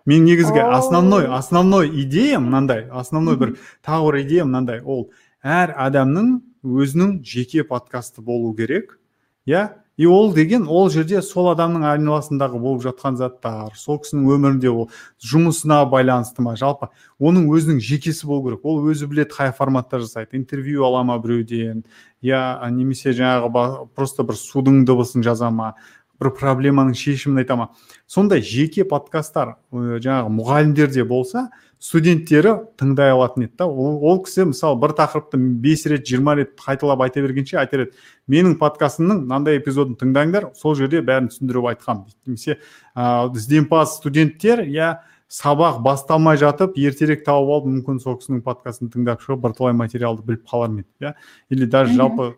[0.06, 3.56] Мен негізгі основной основной идеям мынандай основной бір
[3.86, 4.82] тағы бір идея мынандай.
[4.82, 5.10] Ол
[5.42, 9.00] әр адамның өзінің жеке подкасты болу керек
[9.46, 14.72] иә и ол деген ол жерде сол адамның айналасындағы болып жатқан заттар сол кісінің өмірінде
[14.72, 14.90] ол
[15.24, 16.58] жұмысына байланысты ма?
[16.60, 16.90] Жалпы
[17.20, 18.66] оның өзінің жекесі болу керек.
[18.66, 20.36] Ол өзі біледі қай форматта жасайды.
[20.36, 21.86] Интервью ала ма біреуден?
[22.22, 25.76] Я немесе жаңағы просто бір судың дыбысын жаза ма?
[26.20, 27.70] Бір проблеманың шешімін айта ма?
[28.08, 33.68] Сондай жеке подкасттар жаңағы мұғалімдерде болса студенттері тыңдай алатын еді да.
[33.68, 38.06] Ол, ол кісі мысалы бір тақырыпты бес рет жиырма рет қайталап айта бергенше айтар еді.
[38.32, 42.22] Менің подкастымның мынандай эпизодын тыңдаңдар сол жерде бәрін түсіндіріп айтқанмын дейді.
[42.26, 42.58] Немесе
[42.96, 44.96] ыыы ізденімпаз студенттер иә
[45.36, 50.46] сабақ басталмай жатып ертерек тауып алып мүмкін сол кісінің подкастын тыңдап шығып бірталай материалды біліп
[50.48, 51.14] қалар ма еді иә
[51.50, 52.36] или даже жалпы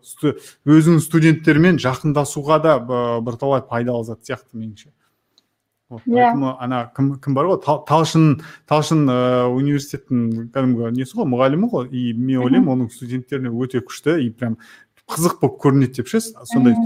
[0.64, 2.78] өзінің студенттерімен жақындасуға да
[3.20, 4.88] бірталай пайдалы зат сияқты меніңше.
[5.90, 6.32] Вот yeah.
[6.32, 11.88] поэтому ана кім кім бар ғой талшын талшын ыыы университеттің кәдімгі несі ғой мұғалімі ғой
[11.90, 14.58] и мен ойлаймын оның студенттеріне өте күшті и прям
[15.08, 16.76] қызық болып көрінеді деп ше сондай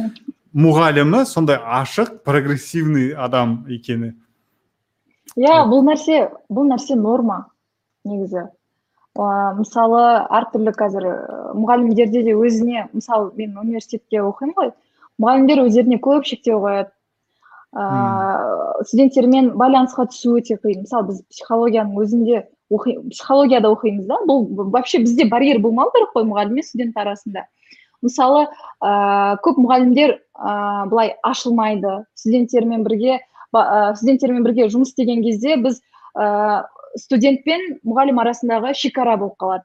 [0.54, 4.14] мұғалімі сондай ашық прогрессивный адам екені
[5.36, 7.46] иә бұл нәрсе бұл нәрсе норма
[8.04, 8.48] негізі.
[9.12, 9.24] Ә,
[9.58, 11.06] мысалы әртүрлі қазір
[11.58, 14.72] мұғалімдерде де өзіне мысалы мен университетте оқимын ғой.
[15.20, 16.90] Мұғалімдер өздеріне көп шектеу қояды
[17.72, 20.84] ыыы студенттермен байланысқа түсу өте қиын.
[20.84, 22.42] Мысалы біз психологияның өзінде
[22.72, 24.18] оқи психологияда оқимыз да?
[24.28, 27.46] Бұл вообще бізде барьер болмау керек қой мұғалім мен студент арасында.
[28.02, 28.46] Мысалы
[28.82, 32.02] ә, көп мұғалімдер ә, былай ашылмайды.
[32.14, 33.20] Студенттермен бірге
[33.52, 35.80] студенттермен бірге жұмыс істеген кезде біз
[36.16, 36.64] ә,
[36.96, 39.64] студент пен мұғалім арасындағы шекара болып қалады.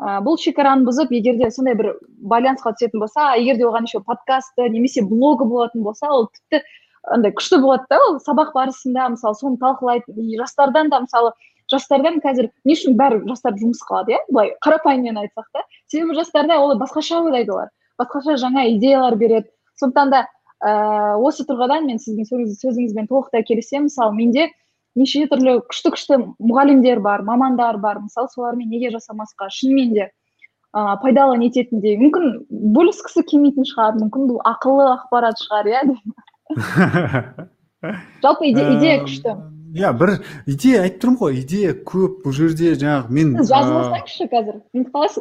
[0.00, 4.02] Ә, бұл шекараны бұзып егер де сондай бір байланысқа түсетін болса егер де оған еще
[4.04, 6.64] подкасты немесе блогы болатын болса ол тіпті
[7.12, 11.32] андай күшті болады да ол сабақ барысында мысалы соны талқылайды жастардан да мысалы
[11.72, 14.20] жастардан қазір не үшін бәрі жастар жұмыс қылады иә?
[14.30, 15.64] былай қарапайыммен айтсақ та.
[15.86, 17.70] себебі жастарда олар басқаша ойлайды олар.
[17.98, 19.48] Басқаша жаңа идеялар береді.
[19.80, 20.26] Сондықтан да
[20.62, 23.88] ә, осы тұрғыдан мен сіздің сөзіңізбен толықтай келісемін.
[23.90, 24.50] Мысалы менде
[24.94, 28.00] неше түрлі күшті күшті мұғалімдер бар мамандар бар.
[28.04, 29.50] Мысалы солармен неге жасамасқа?
[29.50, 30.10] Шынымен де
[30.76, 32.46] ә, пайдалы нететіндей мүмкін
[32.76, 35.84] бөліскісі келмейтін шығар мүмкін бұл ақылы ақпарат шығар иә?
[38.22, 39.34] жалпы идея күшті.
[39.76, 40.12] иә бір
[40.46, 44.54] идея айтып тұрмын ғой идея көп бұл жерде жаңағы мен сіз жазып алсаңызшы қазір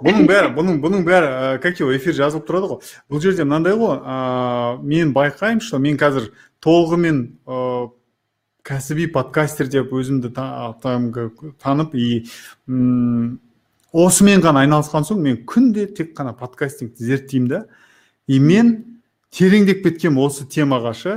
[0.06, 2.80] бұның бәрі бұның бұның бәрі как его эфир жазылып тұрады ғой.
[3.12, 6.32] Бұл жерде мынандай ғой ыыы мен байқаймын что мен қазір
[6.64, 7.90] толығымен ыыы
[8.66, 12.26] кәсіби подкастер деп өзімді танып и
[13.96, 17.66] осымен ғана айналысқан соң мен күнде тек қана подкастингті зерттеймін да.
[18.28, 18.95] И мен
[19.36, 21.16] тереңдеп кеткенмін осы темаға ше?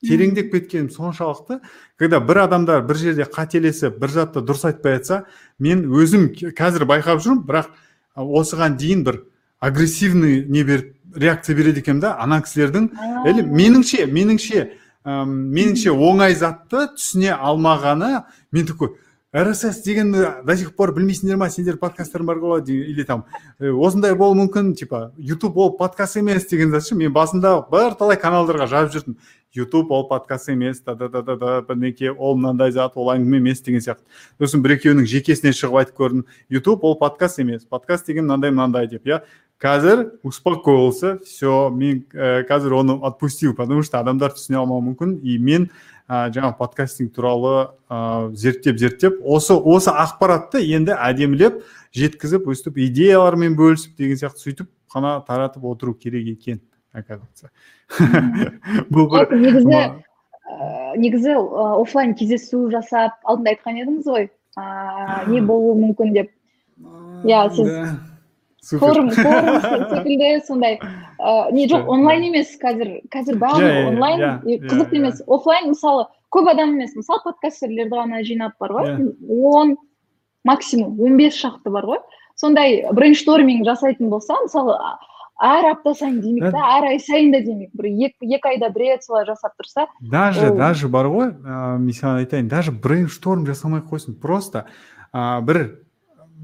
[0.00, 1.60] тереңдеп кеткенім соншалықты.
[1.98, 5.24] Когда бір адамдар бір жерде қателесіп бір затты дұрыс айтпай жатса
[5.58, 7.68] мен өзім қазір байқап жүрмін бірақ
[8.16, 9.20] осыған дейін бір
[9.60, 12.88] агрессивный не беріп реакция береді екенмін да ана кісілердің
[13.28, 14.64] или меніңше меніңше
[15.04, 18.94] меніңше оңай затты түсіне алмағаны мен такой
[19.34, 21.46] рсс дегенді до сих пор білмейсіңдер ма?
[21.54, 23.22] Сендер подкасттарың бар ғой или там
[23.60, 26.96] осындай болуы мүмкін типа ютуб ол подкаст емес деген зат ше.
[26.98, 29.16] Мен басында бірталай каналдарға жазып жүрдім.
[29.54, 33.38] Ютуб ол подкаст емес да да да да да бірдеңке ол мынандай зат ол әңгіме
[33.38, 34.02] емес деген сияқты.
[34.42, 36.24] Сосын бір екеуінің жекесіне шығып айтып көрдім.
[36.50, 37.62] Ютуб ол подкаст емес.
[37.70, 39.22] Подкаст деген мынандай мынандай деп иә.
[39.60, 45.20] Қазір успокоился все мен ә, қазір оны отпустил потому что адамдар түсіне алмауы мүмкін.
[45.22, 45.70] И мен
[46.10, 51.62] ә, жаңағы подкастинг туралы ә, зерттеп зерттеп осы осы ақпаратты енді әдемілеп
[51.94, 56.60] жеткізіп өстіп идеялармен бөлісіп деген сияқты сөйтіп қана таратып отыру керек екен
[56.92, 57.50] оказывается.
[58.90, 59.80] Бұл бір негізі
[60.98, 61.36] негізі
[61.78, 64.28] офлайн кездесу жасап алдында айтқан едіңіз ғой.
[64.58, 66.32] Ыыы не болуы мүмкін деп.
[67.26, 67.70] Иә сіз
[68.62, 70.78] форум форум секілді сондай.
[71.52, 75.22] Не жоқ онлайн емес қазір қазір барлығы онлайн қызық емес.
[75.26, 76.96] Офлайн мысалы көп адам емес.
[76.96, 79.12] Мысалы подкастерлерді ғана жинап бар ғой.
[79.28, 79.76] Он
[80.44, 82.02] максимум он бес шақты бар ғой.
[82.36, 84.76] Сондай брейншторминг жасайтын болса мысалы
[85.40, 89.04] әр апта сайын демейік та әр ай сайын да демейік бір екі айда бір рет
[89.04, 91.32] солай жасап тұрса даже даже бар ғой.
[91.32, 94.18] Ыыы мен саған айтайын даже брейншторм жасамай ақ қойсын.
[94.20, 94.66] Просто
[95.12, 95.62] ыыы бір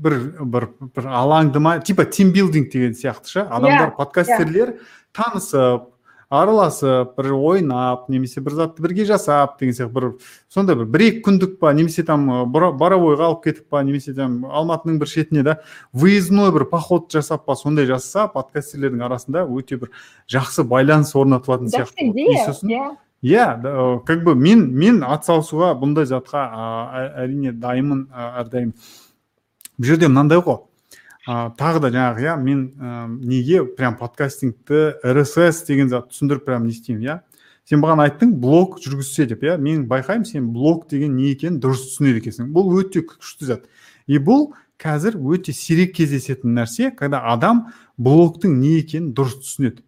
[0.03, 4.75] бір бір бір алаңды ма типа тимбилдинг деген сияқты ше адамдар подкастерлер
[5.17, 5.93] танысып
[6.31, 10.09] араласып бір ойнап немесе бір затты бірге жасап деген сияқты бір
[10.53, 14.99] сондай бір бір екі күндік па немесе там боровойға алып кетіп па немесе там алматының
[14.99, 15.57] бір шетіне да
[15.95, 19.95] выездной бір поход жасап па сондай жасаса подкастерлердің арасында өте бір
[20.27, 22.97] жақсы байланыс орнатылатын сияқты иә.
[23.23, 26.43] Иә как бы мен мен атсалысуға бұндай затқа
[27.23, 28.75] әрине дайынмын әрдайым.
[29.77, 30.63] Бұл жерде мынандай ғой.
[31.27, 36.67] Ә, тағы да жаңағы иә мен ә, неге прям подкастингті рсс деген зат түсіндіріп прям
[36.67, 37.17] не істеймін иә.
[37.67, 39.57] Сен маған айттың блог жүргізсе деп иә.
[39.59, 42.53] Мен байқаймын сен блог деген не екенін дұрыс түсінеді екенсің.
[42.55, 43.67] Бұл өте күшті зат.
[44.07, 47.67] И бұл қазір өте сирек кездесетін нәрсе когда адам
[47.99, 49.83] блогтың не екенін дұрыс түсінеді.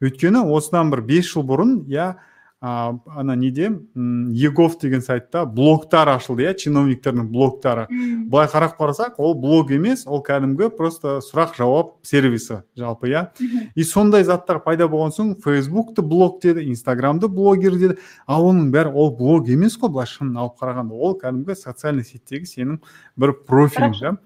[0.00, 2.14] Өйткені осыдан бір бес жыл бұрын иә
[2.60, 7.86] ана неде егов деген сайтта блогтар ашылды иә чиновниктердің блогтары.
[8.26, 13.28] Былай қарап қарасақ ол блог емес ол кәдімгі просто сұрақ жауап сервисі жалпы иә.
[13.74, 17.98] И сондай заттар пайда болған соң фейсбукты блог деді инстаграмды блогер деді.
[18.26, 20.98] Ал оның бәрі ол блог емес қой былай шынын алып қарағанда.
[20.98, 22.80] Ол кәдімгі социальный сеттегі сенің
[23.16, 24.16] бір профилің да.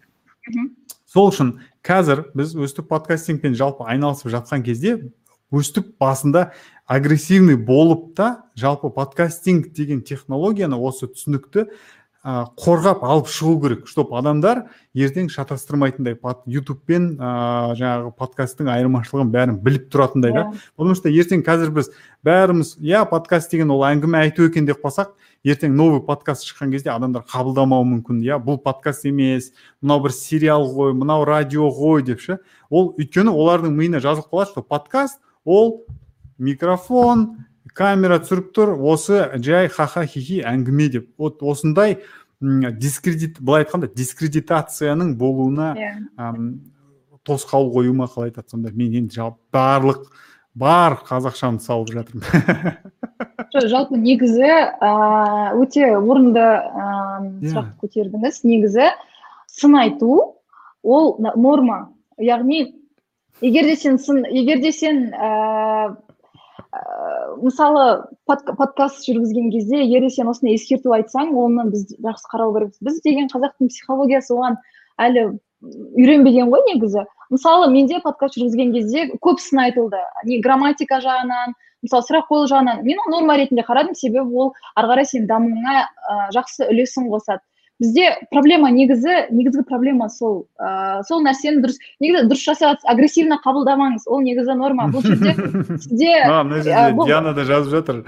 [1.05, 5.13] Сол үшін қазір біз өстіп подкастингпен жалпы айналысып жатқан кезде
[5.53, 6.51] өстіп басында
[6.87, 11.69] агрессивный болып та жалпы подкастинг деген технологияны осы түсінікті
[12.23, 13.87] ә, қорғап алып шығу керек.
[13.91, 20.45] Чтобы адамдар ертең шатастырмайтындай ютуб пен ә, жаңағы подкасттың айырмашылығын бәрін біліп тұратындай да.
[20.77, 21.91] Потому что ертең қазір біз
[22.25, 26.93] бәріміз иә подкаст деген ол әңгіме айту екен деп қалсақ ертең новый подкаст шыққан кезде
[26.95, 28.23] адамдар қабылдамауы мүмкін.
[28.23, 29.51] Иә бұл подкаст емес
[29.81, 32.39] мынау бір сериал ғой мынау радио ғой деп ше.
[32.71, 35.85] Ол өйткені олардың миына жазылып қалады что подкаст ол
[36.39, 41.09] микрофон камера түсіріп тұр осы жай ха хихи әңгіме деп.
[41.19, 42.01] Вот осындай
[42.41, 46.43] дискредит былай айтқанда дискредитацияның болуына yeah.
[47.25, 50.11] тосқауыл қою ма қалай айтады сонда мен енді жалпы барлық
[50.55, 52.77] бар қазақшамды салып жатырмын.
[53.55, 54.51] Жалпы негізі
[55.63, 58.43] өте орынды ыыы сұрақ көтердіңіз.
[58.45, 58.91] Негізі
[59.47, 60.37] сын айту
[60.83, 61.93] ол норма.
[62.19, 62.82] Яғни
[63.41, 65.97] егер де сен сын егер де сен ыыы
[67.43, 72.79] мысалы подкаст жүргізген кезде егер де сен осындай ескерту айтсаң оны біз жақсы қарау керекпіз.
[72.81, 74.57] Біз деген қазақтың психологиясы оған
[75.01, 75.27] әлі
[75.63, 77.05] үйренбеген ғой негізі.
[77.31, 80.01] Мысалы менде подкаст жүргізген кезде көп сын айтылды.
[80.25, 81.55] Не грамматика жағынан
[81.85, 82.83] мысалы сұрақ қою жағынан.
[82.87, 83.95] Мен оны норма ретінде қарадым.
[83.95, 87.43] Себебі ол ары қарай сенің дамуыңа ә, жақсы үлесін қосады.
[87.82, 94.08] бізде проблема негізі негізгі проблема сол ыыы сол нәрсені дұрыс негізі дұрыс жасап агрессивно қабылдамаңыз
[94.10, 95.36] ол негізі норма бұл жерде
[95.84, 98.04] сізде мына жерде диана да жазып жатыр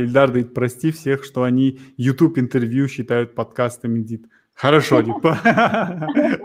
[0.00, 5.36] ильдар дейді прости всех что они youtube интервью считают подкастами дейді хорошо деп па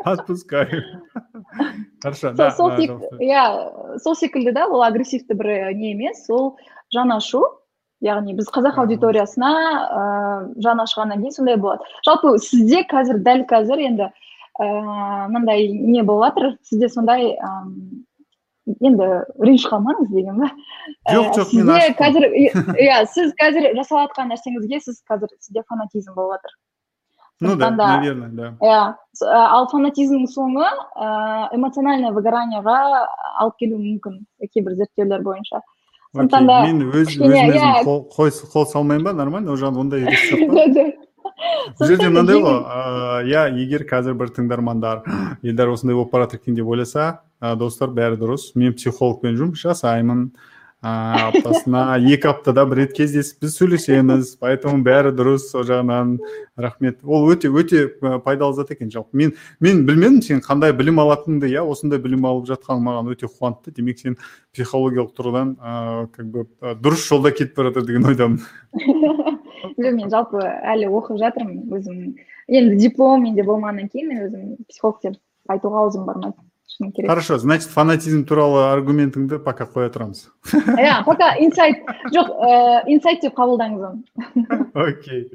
[0.04, 0.84] отпускаю
[2.04, 6.58] хорошо да сол иә сол секілді да ол агрессивті бір не емес ол
[6.92, 7.57] жан ашу
[8.05, 11.87] Яғни біз қазақ аудиториясына ыыы жан ашығаннан кейін сондай болады.
[12.07, 14.11] Жалпы сізде қазір дәл қазір енді
[14.61, 14.83] ыыы
[15.33, 17.35] мынандай не болып жатыр сізде сондай
[18.69, 19.09] енді
[19.41, 20.53] ренжіп қалмаңыз деген ба?
[21.11, 22.29] Жоқ жоқ сізде қазір
[22.87, 26.59] иә сіз қазір жасап жатқан нәрсеңізге сіз қазір сізде фанатизм болып жатыр
[27.41, 28.55] ну да наверное да.
[28.61, 32.79] иә ал фанатизмнің соңы ыыы эмоциональное выгораниеға
[33.39, 35.63] алып келуі мүмкін кейбір зерттеулер бойынша.
[36.19, 39.13] Сондықтан да мен өз өзіме қол қол салмаймын ба?
[39.13, 39.53] Нормально?
[39.55, 40.97] Ол жағында ондай жоқ
[41.79, 42.59] бұл жерде мынандай ғой.
[43.31, 45.03] иә егер қазір бір тыңдармандар.
[45.43, 48.51] Елдар осындай болып бара жатыр екен деп ойласа достар бәрі дұрыс.
[48.59, 50.33] Мен психологпен жұмыс жасаймын.
[50.81, 54.37] Аптасына екі аптада бір рет кездесіп біз сөйлесеміз.
[54.39, 56.19] Поэтому бәрі дұрыс сол жағынан
[56.57, 57.01] рахмет.
[57.03, 57.89] Ол өте өте
[58.23, 59.11] пайдалы зат екен жалпы.
[59.13, 61.51] Мен мен білмедім сен қандай білім алатыныңды.
[61.51, 63.75] Иә осындай білім алып жатқаның маған өте қуантты.
[63.75, 64.17] Демек сен
[64.55, 66.47] психологиялық тұрғыдан ыыы как бы
[66.79, 68.41] дұрыс жолда кетіп бара жатыр деген ойдамын.
[69.79, 72.15] Жоқ мен жалпы әлі оқып жатырмын өзім
[72.47, 75.19] енді диплом менде болмағаннан кейін мен өзім психолог деп
[75.51, 76.39] айтуға аузым бармайды.
[76.69, 80.29] Шыны керек хорошо значит фанатизм туралы аргументіңді пока қоя тұрамыз.
[80.77, 81.81] Иә пока инсайт.
[82.15, 84.03] Жоқ ііі инсайт деп қабылдаңыз оны.
[84.75, 85.27] Окей.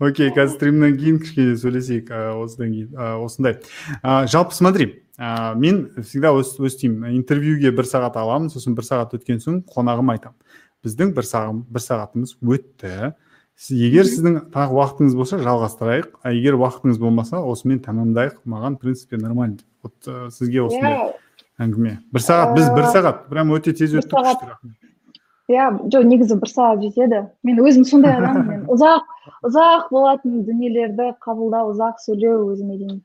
[0.00, 2.10] Окей қазір стримнен кейін кішкене сөйлесейік
[2.40, 3.60] осыдан кейін осындай.
[4.02, 10.14] Жалпы смотри мен всегда өстимін интервьюге бір сағат аламын сосын бір сағат өткен соң қонағыма
[10.14, 10.36] айтамын.
[10.86, 11.26] Біздің бір,
[11.74, 13.14] бір сағатымыз өтті.
[13.74, 16.20] Егер сіздің тағы уақытыңыз болса жалғастырайық.
[16.22, 18.36] А егер уақытыңыз болмаса осымен тәмамдайық.
[18.46, 19.58] Маған в принципе нормально.
[19.88, 21.08] Вот сізге осындай иә.
[21.58, 21.96] әңгіме.
[22.12, 24.60] бір сағат біз бір сағат прям өте тез өттік
[25.48, 27.22] иә жоқ негізі бір сағат жетеді.
[27.46, 28.48] Мен өзім сондай адаммын.
[28.48, 29.06] Мен ұзақ
[29.48, 32.98] ұзақ болатын дүниелерді қабылдау ұзақ сөйлеу өзіме дейін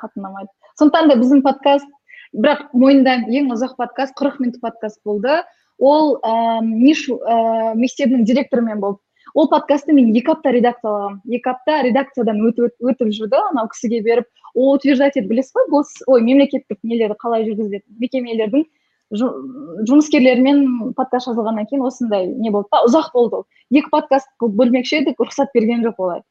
[0.00, 0.50] қатты ұнамайды
[0.80, 1.86] сондықтан да біздің подкаст
[2.34, 5.38] бірақ мойындаймын ең ұзақ подкаст қырық минут подкаст болды.
[5.78, 8.98] Ол ә, ниш ә, мектебінің директорымен болды.
[9.34, 14.28] Ол подкастты мен екі апта редакциялағанмын екі апта редакциядан өтіп, өтіп жүрді анау кісіге беріп.
[14.54, 17.86] Ол утверждать етіп білесіз ғой гос ой мемлекеттік нелерді қалай жүргізіледі?
[18.02, 18.66] Мекемелердің
[19.12, 23.46] жұмыскерлерімен подкаст жазылғаннан кейін осындай не болды да ұзақ болды ол.
[23.72, 26.22] Екі подкаст қылып бөлмекші едік рұқсат берген жоқ олай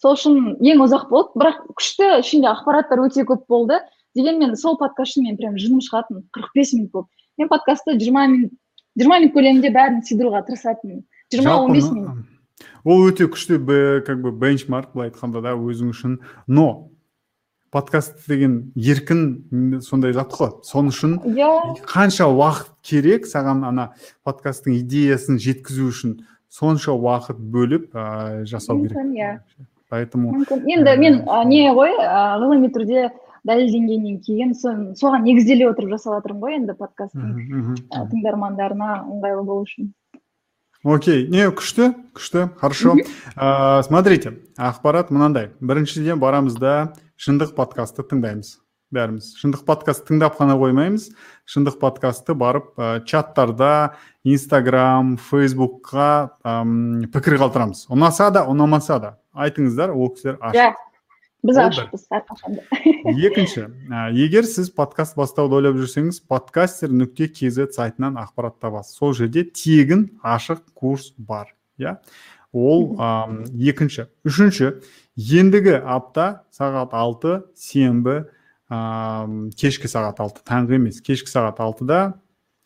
[0.00, 3.80] сол үшін ең ұзақ болды бірақ күшті ішінде ақпараттар өте көп болды.
[4.16, 7.08] Дегенмен сол подкаст үшін мен прям жыным шығатын қырық бес минут болды.
[7.38, 8.54] Мен подкастты жиырма минут
[8.98, 11.04] жиырма минут көлемінде бәрін сыйдыруға тырысатынмын.
[11.32, 12.24] Жиырма он бес минут.
[12.84, 13.58] Ол өте күшті
[14.06, 16.18] как бы бенчмарк былай айтқанда да өзің үшін.
[16.46, 16.90] Но
[17.70, 20.58] подкаст деген еркін сондай зат қой.
[20.66, 21.78] Соны үшін иә.
[21.86, 23.92] қанша уақыт керек саған ана
[24.24, 26.16] подкасттың идеясын жеткізу үшін
[26.50, 28.96] сонша уақыт бөліп ә, жасау керек.
[28.98, 29.32] мүмкін иә.
[29.90, 30.66] Поэтому мүмкін.
[30.66, 33.10] енді мен не ғой ғылыми түрде
[33.46, 37.78] дәлелденгеннен кейін соған негізделе отырып жасап жатырмын ғой енді подкасттың
[38.10, 39.92] тыңдармандарына ыңғайлы болу үшін.
[40.84, 41.26] Окей.
[41.28, 42.48] Не күшті күшті.
[42.60, 42.96] Хорошо.
[43.36, 45.50] Ә, смотрите ақпарат мынандай.
[45.60, 48.58] Біріншіден барамыз да шындық подкастты тыңдаймыз.
[48.90, 49.34] Бәріміз.
[49.38, 51.10] Шындық подкаст тыңдап қана қоймаймыз.
[51.46, 56.10] Шындық подкастты барып ә, чаттарда инстаграм фейсбукқа
[56.42, 57.86] әм, пікір қалдырамыз.
[57.92, 59.12] Ұнаса да ұнамаса да.
[59.30, 60.80] Айтыңыздар ол кісілер ашық.
[61.46, 62.64] Біз ашықпыз әрқашанда
[63.28, 63.66] екінші
[64.16, 70.08] егер сіз подкаст бастауды ойлап жүрсеңіз подкастер нүкте kz сайтынан ақпарат табасыз сол жерде тегін
[70.20, 71.96] ашық курс бар иә
[72.52, 74.74] ол ә, екінші үшінші
[75.16, 78.26] ендігі апта сағат алты сенбі
[78.68, 78.80] ә,
[79.56, 82.02] кешкі сағат алты таңғы емес кешкі сағат алтыда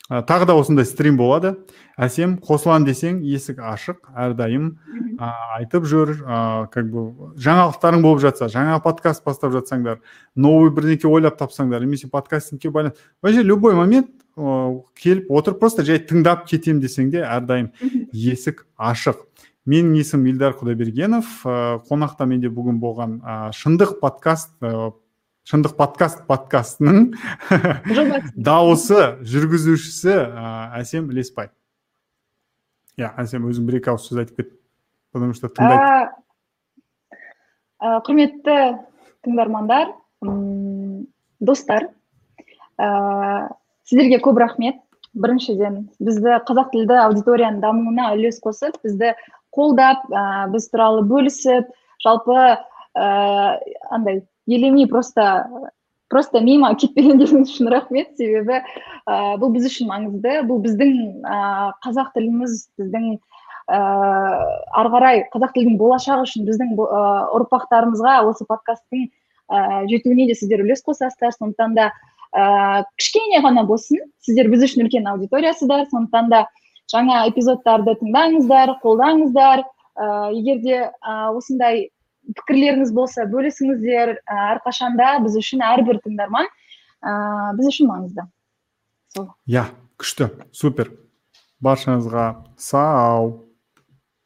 [0.09, 1.55] тағы да осындай стрим болады.
[1.97, 4.75] Әсем қосылам десең есік ашық әрдайым
[5.17, 6.11] ә, айтып жүр.
[6.21, 10.01] Ә, как бы жаңалықтарың болып жатса жаңа подкаст бастап жатсаңдар
[10.35, 15.97] новый бірдеңке ойлап тапсаңдар немесе подкастингке байланысты вообще любой момент ә, келіп отырып просто жай
[15.97, 17.71] тыңдап кетем десең де әрдайым
[18.13, 19.25] есік ашық.
[19.65, 21.41] Менің есімім ильдар құдайбергенов.
[21.49, 24.53] Ә, қонақта менде бүгін болған ә, шындық подкаст
[25.45, 27.11] шындық подкаст подкастының
[28.33, 30.45] дауысы жүргізушісі ә,
[30.79, 31.51] әсем ілеспай
[32.97, 34.49] иә әсем өзің бір екі ауыз сөз айтып кет
[35.13, 36.09] потому что тыңдайды
[38.09, 38.57] құрметті
[39.27, 39.93] тыңдармандар
[41.39, 41.91] достар
[43.85, 44.81] сіздерге көп рахмет.
[45.15, 49.13] Біріншіден бізді қазақ тілді аудиторияның дамуына үлес қосып бізді
[49.55, 51.69] қолдап ә, біз туралы бөлісіп
[52.03, 53.05] жалпы ә,
[53.95, 55.47] андай елемей просто
[56.09, 58.13] просто мимо кетпегендеріңіз үшін рахмет.
[58.17, 60.41] Себебі ә, бұл біз үшін маңызды.
[60.47, 61.37] Бұл біздің ә,
[61.85, 63.79] қазақ тіліміз біздің ә,
[64.79, 67.05] ары қарай қазақ тілінің болашағы үшін біздің ә,
[67.39, 69.07] ұрпақтарымызға осы подкасттың
[69.49, 71.33] ә, жетуіне де сіздер үлес қосасыздар.
[71.35, 71.89] Сондықтан да
[72.35, 74.05] ә, кішкене ғана болсын.
[74.25, 76.45] Сіздер біз үшін үлкен аудиториясыздар сондықтан да
[76.91, 79.65] жаңа эпизодтарды тыңдаңыздар қолдаңыздар.
[79.95, 81.89] Ә, егер де ә, осындай
[82.33, 84.15] пікірлеріңіз болса бөлісіңіздер.
[84.25, 88.27] Әрқашанда біз үшін әрбір тыңдарман ә, біз үшін маңызды.
[89.15, 89.29] Сол.
[89.47, 89.67] Иә
[90.01, 90.31] күшті.
[90.51, 90.91] Супер.
[91.63, 92.27] Баршаңызға
[92.59, 93.44] сау.